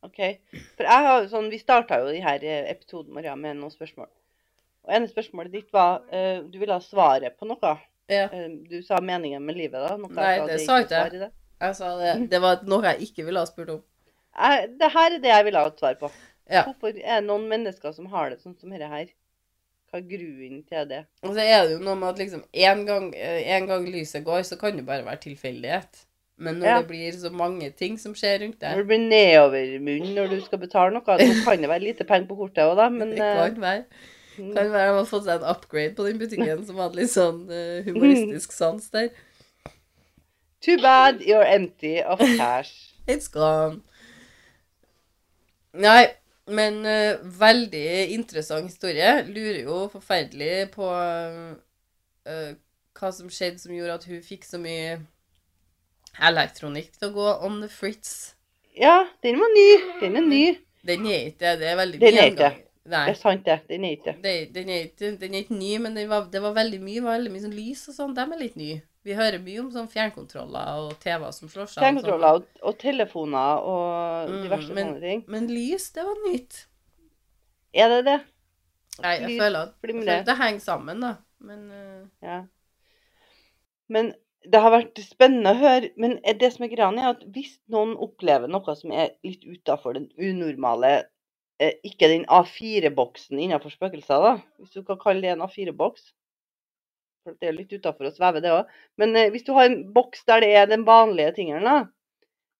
Ok. 0.06 0.20
For 0.78 0.86
jeg 0.86 1.06
har 1.06 1.20
jo 1.20 1.28
sånn, 1.28 1.50
Vi 1.52 1.60
starta 1.60 2.00
jo 2.00 2.08
de 2.12 2.22
her 2.24 2.42
eh, 2.46 2.70
episoden 2.72 3.12
Maria, 3.16 3.36
med 3.36 3.58
noen 3.58 3.72
spørsmål. 3.72 4.08
Og 4.86 4.94
ene 4.96 5.10
spørsmålet 5.10 5.52
ditt 5.52 5.74
var 5.76 6.00
uh, 6.08 6.40
Du 6.48 6.56
ville 6.60 6.72
ha 6.76 6.80
svaret 6.84 7.36
på 7.38 7.48
noe. 7.48 7.76
Ja, 8.10 8.24
Uh, 8.32 8.48
du 8.66 8.80
sa 8.82 8.98
meningen 8.98 9.44
med 9.46 9.54
livet, 9.54 9.78
da. 9.78 9.94
Noe 10.00 10.10
Nei, 10.16 10.32
det 10.48 10.56
sa 10.64 10.80
ikke 10.82 11.02
jeg. 11.04 11.20
det. 11.20 11.28
jeg 11.62 11.76
sa 11.78 11.90
det. 12.00 12.14
Det 12.32 12.40
var 12.42 12.64
noe 12.66 12.82
jeg 12.88 13.06
ikke 13.06 13.26
ville 13.28 13.44
ha 13.44 13.46
spurt 13.46 13.70
om. 13.76 13.84
Jeg, 14.34 14.72
det 14.80 14.88
her 14.90 15.14
er 15.14 15.22
det 15.22 15.30
jeg 15.30 15.46
ville 15.46 15.62
ha 15.62 15.70
et 15.70 15.78
svar 15.82 15.94
på. 16.00 16.10
Ja. 16.50 16.64
Hvorfor 16.66 16.96
er 16.96 17.20
det 17.20 17.28
noen 17.28 17.46
mennesker 17.50 17.94
som 17.94 18.08
har 18.10 18.32
det 18.32 18.40
sånn 18.40 18.56
som 18.58 18.74
dette 18.74 18.88
her? 18.90 19.12
Hva 19.90 20.00
er 20.00 20.08
grunnen 20.10 20.64
til 20.66 20.90
det? 20.90 21.00
Og 21.22 21.36
så 21.36 21.44
er 21.44 21.68
det 21.68 21.76
jo 21.76 21.80
noe 21.82 21.98
med 21.98 22.08
at 22.08 22.22
liksom 22.22 22.42
en 22.66 22.82
gang, 22.88 23.08
en 23.14 23.70
gang 23.70 23.86
lyset 23.90 24.26
går, 24.26 24.42
så 24.48 24.58
kan 24.58 24.78
det 24.78 24.86
bare 24.86 25.06
være 25.06 25.22
tilfeldighet. 25.28 26.02
Men 26.40 26.56
når 26.56 26.66
Ja. 26.66 26.76
det 26.80 26.88
blir 26.88 27.16
så 27.20 27.30
mange 27.30 27.68
ting 27.76 27.98
som 28.00 28.14
skjer 28.16 28.38
rundt 28.40 28.60
deg 28.62 28.72
Når 28.72 28.78
det 28.80 28.88
blir 28.88 29.02
nedovermunn 29.10 30.14
når 30.16 30.30
du 30.30 30.38
skal 30.40 30.60
betale 30.62 30.94
noe, 30.94 31.04
så 31.04 31.34
kan 31.44 31.60
det 31.60 31.68
være 31.68 31.84
lite 31.84 32.06
penger 32.08 32.30
på 32.30 32.38
kortet 32.38 32.64
òg, 32.64 32.78
da. 32.78 32.88
Men 33.00 33.12
det 33.12 33.26
eh, 33.26 33.42
kan 33.42 33.60
være 33.60 33.82
Det 34.36 34.54
Kan 34.56 34.70
være 34.72 34.86
de 34.88 34.94
har 34.96 35.10
fått 35.10 35.26
seg 35.26 35.34
en 35.42 35.50
upgrade 35.52 35.94
på 35.98 36.06
den 36.06 36.22
butikken 36.22 36.64
som 36.64 36.80
hadde 36.80 36.96
litt 36.96 37.12
sånn 37.12 37.42
eh, 37.52 37.82
humoristisk 37.84 38.56
sans 38.56 38.88
der. 38.94 39.10
too 40.60 40.76
bad 40.80 41.20
you're 41.20 41.44
empty 41.44 42.02
of 42.02 42.18
cash. 42.18 42.94
It's 43.08 43.28
gone. 43.32 43.80
Nei, 45.72 46.06
men 46.46 46.82
uh, 46.84 47.16
veldig 47.40 48.10
interessant 48.12 48.66
historie. 48.68 49.22
Lurer 49.28 49.62
jo 49.62 49.78
forferdelig 49.92 50.70
på 50.74 50.88
uh, 50.88 52.52
hva 52.98 53.12
som 53.14 53.30
skjedde 53.32 53.62
som 53.62 53.72
gjorde 53.74 53.96
at 54.00 54.04
hun 54.10 54.22
fikk 54.22 54.44
så 54.44 54.60
mye 54.60 54.98
elektronikk 56.18 56.92
til 56.98 57.10
å 57.10 57.14
gå 57.14 57.28
on 57.46 57.60
the 57.62 57.68
fritz. 57.68 58.34
Ja, 58.76 59.06
den 59.22 59.38
var 59.40 59.52
ny. 59.54 59.68
Den 60.00 60.16
er 60.16 60.26
ny. 60.26 60.44
Den 60.86 61.06
er 61.06 61.26
ikke 61.30 61.38
det. 61.44 61.54
Det 61.60 61.68
er 61.70 61.76
veldig 61.80 62.00
Den 62.00 62.14
mye 62.14 62.22
er 62.24 62.30
ikke. 62.34 62.50
Nei. 62.90 63.00
Det 63.06 63.12
er 63.14 63.18
sant, 63.20 63.42
det. 63.46 63.58
Den 63.68 63.84
er 63.84 63.96
ikke. 63.98 64.14
Det, 64.24 64.34
den, 64.54 64.70
er 64.72 64.86
ikke, 64.88 65.10
den 65.20 65.34
er 65.36 65.42
ikke 65.44 65.54
ny, 65.58 65.72
men 65.84 65.98
var, 66.08 66.24
det 66.32 66.40
var 66.42 66.54
veldig 66.56 66.78
mye, 66.82 67.02
var 67.04 67.18
veldig 67.18 67.32
mye 67.34 67.42
sånn 67.44 67.54
lys 67.58 67.82
og 67.92 67.94
sånn. 67.98 68.14
De 68.16 68.24
er 68.24 68.40
litt 68.40 68.56
nye. 68.58 68.80
Vi 69.06 69.14
hører 69.16 69.40
mye 69.40 69.60
om 69.62 69.68
sånn 69.72 69.88
fjernkontroller 69.88 70.80
og 70.86 70.96
TV-er 71.00 71.30
som 71.32 71.48
slår 71.48 71.68
seg. 71.68 71.76
sånn. 71.76 71.84
Fjernkontroller 71.84 72.40
og, 72.40 72.48
og 72.68 72.78
telefoner 72.80 73.62
og 73.64 74.30
Mm, 74.30 74.42
diverse 74.44 74.74
men- 74.74 74.86
sånne 74.90 75.00
ting. 75.04 75.22
Men 75.28 75.46
lys, 75.48 75.90
det 75.96 76.04
var 76.08 76.18
nytt. 76.26 76.58
Er 77.72 77.88
det 77.94 78.00
det? 78.08 78.18
Nei, 79.00 79.12
jeg 79.16 79.28
Lys 79.30 79.40
føler 79.40 79.60
at, 79.68 79.74
jeg 79.86 79.94
føler 79.94 80.18
at 80.18 80.26
det 80.26 80.36
henger 80.40 80.60
sammen, 80.60 81.00
da. 81.00 81.12
Men 81.40 81.60
uh... 81.70 82.02
Ja. 82.26 82.40
Men 83.88 84.12
det 84.48 84.60
har 84.62 84.72
vært 84.72 85.00
spennende 85.04 85.52
å 85.52 85.60
høre. 85.60 85.90
Men 86.00 86.16
det 86.24 86.52
som 86.54 86.64
er 86.64 86.72
greia, 86.72 86.90
er 86.94 87.12
at 87.12 87.24
hvis 87.34 87.58
noen 87.72 87.96
opplever 88.00 88.50
noe 88.50 88.76
som 88.78 88.92
er 88.94 89.12
litt 89.26 89.44
utafor 89.44 89.98
den 89.98 90.08
unormale 90.16 90.94
eh, 91.60 91.76
Ikke 91.84 92.08
den 92.08 92.24
A4-boksen 92.24 93.38
innenfor 93.40 93.74
spøkelser, 93.74 94.24
da, 94.24 94.32
hvis 94.60 94.76
du 94.76 94.84
kan 94.86 95.00
kalle 95.02 95.24
det 95.24 95.34
en 95.34 95.44
A4-boks. 95.44 96.10
For 97.24 97.36
det 97.36 97.50
er 97.50 97.58
litt 97.58 97.74
utafor 97.76 98.08
å 98.08 98.14
sveve, 98.14 98.40
det 98.40 98.52
òg. 98.54 98.70
Men 99.00 99.12
eh, 99.18 99.28
hvis 99.32 99.44
du 99.44 99.52
har 99.56 99.68
en 99.68 99.82
boks 99.92 100.24
der 100.30 100.44
det 100.44 100.54
er 100.56 100.70
den 100.70 100.86
vanlige 100.88 101.36
tingen, 101.36 101.66
da, 101.66 101.82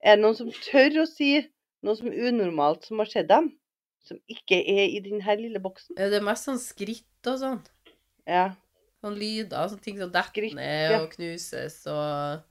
er 0.05 0.19
det 0.19 0.25
noen 0.25 0.37
som 0.37 0.53
tør 0.69 1.03
å 1.03 1.09
si 1.09 1.39
noe 1.85 1.97
som 1.97 2.11
er 2.11 2.29
unormalt 2.29 2.85
som 2.89 3.01
har 3.01 3.09
skjedd 3.09 3.31
dem? 3.33 3.53
Som 4.05 4.21
ikke 4.33 4.57
er 4.57 4.87
i 4.89 5.01
denne 5.05 5.37
lille 5.41 5.61
boksen? 5.61 5.97
Det 5.97 6.21
er 6.21 6.25
mest 6.25 6.49
sånn 6.49 6.61
skritt 6.61 7.29
og 7.29 7.41
sånn. 7.41 7.59
Ja. 8.29 8.51
Sånn 9.01 9.17
lyder, 9.17 9.69
sånne 9.71 9.85
ting 9.85 9.99
som 10.01 10.13
detter 10.13 10.47
ned 10.57 10.95
og 10.99 11.13
knuses 11.15 11.81
og 11.89 12.47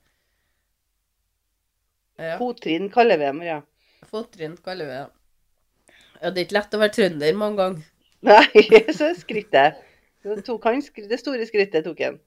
Ja. 2.20 2.34
Fottrinn 2.36 2.90
kaller 2.92 3.16
vi 3.16 3.24
dem, 3.30 3.38
ja. 3.46 3.60
Fottrinn 4.10 4.58
kaller 4.60 4.88
vi 4.88 4.96
det. 4.98 5.06
Ja, 6.20 6.28
det 6.28 6.42
er 6.42 6.44
ikke 6.44 6.56
lett 6.58 6.74
å 6.76 6.80
være 6.82 6.92
trønder 6.98 7.38
mange 7.38 7.56
ganger. 7.62 7.86
Nei, 8.28 8.90
så 8.92 9.14
skrittet. 9.16 9.78
Det 10.20 10.42
tok 10.44 10.66
han 10.68 10.82
det 11.08 11.16
store 11.22 11.46
skrittet 11.48 11.86
tok 11.86 12.02
han. 12.04 12.18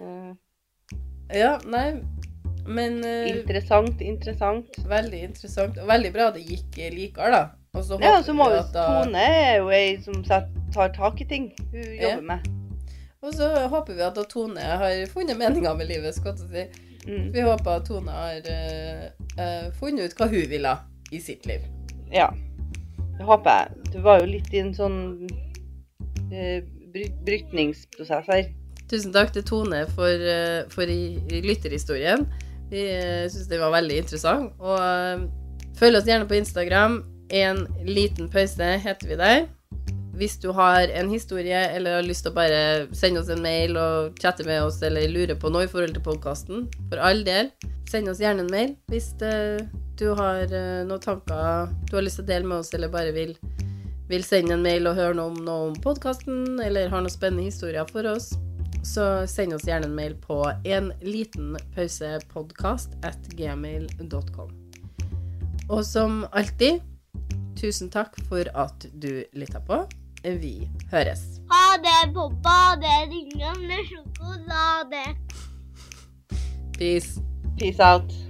Uh. 0.00 0.32
Ja, 1.34 1.56
nei, 1.66 1.98
men 2.64 3.00
uh, 3.04 3.26
interessant, 3.28 4.00
interessant. 4.00 4.78
veldig 4.88 5.20
interessant. 5.28 5.76
Og 5.82 5.88
veldig 5.90 6.12
bra 6.14 6.30
det 6.32 6.46
gikk 6.46 6.78
likere, 6.94 7.30
da. 7.34 7.42
Og 7.76 7.84
så 7.84 7.98
Ja, 8.00 8.22
så 8.24 8.32
må 8.32 8.48
jo 8.54 8.62
Tone 8.72 9.20
er 9.20 9.58
jo 9.58 9.68
ei 9.74 9.98
som 10.00 10.22
tar 10.24 10.94
tak 10.96 11.20
i 11.20 11.28
ting 11.28 11.50
hun 11.72 11.82
Ja. 11.82 12.14
jobber 12.14 12.22
med. 12.32 12.65
Og 13.24 13.34
så 13.34 13.48
håper 13.72 13.96
vi 13.96 14.04
at 14.04 14.18
Tone 14.30 14.60
har 14.60 15.06
funnet 15.10 15.38
meninga 15.38 15.72
med 15.74 15.88
livet, 15.88 16.14
skal 16.14 16.36
jeg 16.36 16.50
si. 16.50 16.84
Mm. 17.06 17.30
Vi 17.32 17.40
håper 17.46 17.78
at 17.78 17.86
Tone 17.86 18.12
har 18.12 18.50
eh, 18.50 19.70
funnet 19.78 20.10
ut 20.10 20.18
hva 20.18 20.28
hun 20.30 20.48
ville 20.50 20.74
i 21.14 21.20
sitt 21.22 21.46
liv. 21.46 21.64
Ja. 22.12 22.28
Det 23.16 23.24
håper 23.24 23.50
jeg. 23.50 23.92
Du 23.94 24.00
var 24.04 24.20
jo 24.20 24.28
litt 24.28 24.52
i 24.52 24.60
en 24.60 24.74
sånn 24.76 24.98
uh, 25.24 26.58
bry 26.92 27.06
brytningsprosess 27.24 28.28
her. 28.28 28.50
Tusen 28.90 29.14
takk 29.14 29.32
til 29.34 29.46
Tone 29.46 29.84
for, 29.94 30.26
uh, 30.26 30.66
for 30.72 30.90
lytterhistorien. 31.48 32.26
Vi 32.68 32.84
uh, 32.92 33.24
syns 33.32 33.48
den 33.48 33.62
var 33.62 33.72
veldig 33.78 34.02
interessant. 34.04 34.52
Og 34.60 35.30
følg 35.80 36.00
oss 36.00 36.10
gjerne 36.10 36.28
på 36.28 36.36
Instagram. 36.36 37.00
En 37.32 37.64
liten 37.88 38.28
pause 38.30 38.74
heter 38.84 39.14
vi 39.14 39.22
der. 39.22 39.46
Hvis 40.16 40.38
du 40.40 40.48
har 40.56 40.88
en 40.96 41.10
historie 41.12 41.58
eller 41.76 41.98
har 41.98 42.06
lyst 42.06 42.24
til 42.24 42.32
å 42.32 42.36
bare 42.38 42.60
sende 42.96 43.20
oss 43.20 43.28
en 43.32 43.42
mail 43.44 43.76
og 43.76 44.16
chatte 44.22 44.46
med 44.48 44.62
oss 44.64 44.80
eller 44.86 45.10
lure 45.12 45.36
på 45.36 45.50
noe 45.52 45.66
i 45.66 45.70
forhold 45.70 45.92
til 45.96 46.06
podkasten, 46.06 46.64
for 46.88 47.02
all 47.04 47.20
del, 47.26 47.50
send 47.90 48.08
oss 48.08 48.22
gjerne 48.22 48.46
en 48.46 48.52
mail 48.52 48.72
hvis 48.90 49.12
eh, 49.22 49.60
du 50.00 50.08
har 50.16 50.48
eh, 50.48 50.82
noen 50.88 51.04
tanker 51.04 51.68
du 51.90 51.98
har 51.98 52.06
lyst 52.06 52.20
til 52.22 52.26
å 52.26 52.30
dele 52.32 52.48
med 52.48 52.62
oss, 52.62 52.72
eller 52.74 52.92
bare 52.92 53.12
vil, 53.16 53.36
vil 54.08 54.24
sende 54.24 54.56
en 54.56 54.64
mail 54.64 54.88
og 54.88 54.96
høre 54.96 55.18
noe 55.20 55.34
om, 55.34 55.38
noe 55.44 55.70
om 55.70 55.78
podkasten, 55.84 56.58
eller 56.64 56.88
har 56.92 57.04
noen 57.04 57.12
spennende 57.12 57.50
historier 57.50 57.84
for 57.92 58.08
oss 58.16 58.32
så 58.86 59.26
send 59.26 59.54
oss 59.54 59.66
gjerne 59.66 59.88
en 59.88 59.96
mail 59.98 60.14
på 60.22 60.38
en 60.64 60.92
at 63.02 63.30
gmail.com. 63.34 64.50
Og 65.66 65.82
som 65.84 66.24
alltid, 66.30 66.80
tusen 67.58 67.90
takk 67.90 68.14
for 68.28 68.46
at 68.54 68.86
du 68.94 69.24
lytta 69.34 69.60
på. 69.66 69.82
Vi 70.26 70.68
høres. 70.90 71.20
Ha 71.50 71.76
det 71.78 72.14
pappa. 72.14 72.34
badet, 72.42 73.10
ringer 73.10 73.54
med 73.68 73.84
sjokolade. 73.86 75.02
Peace. 76.78 77.20
Peace 77.58 77.80
out. 77.80 78.25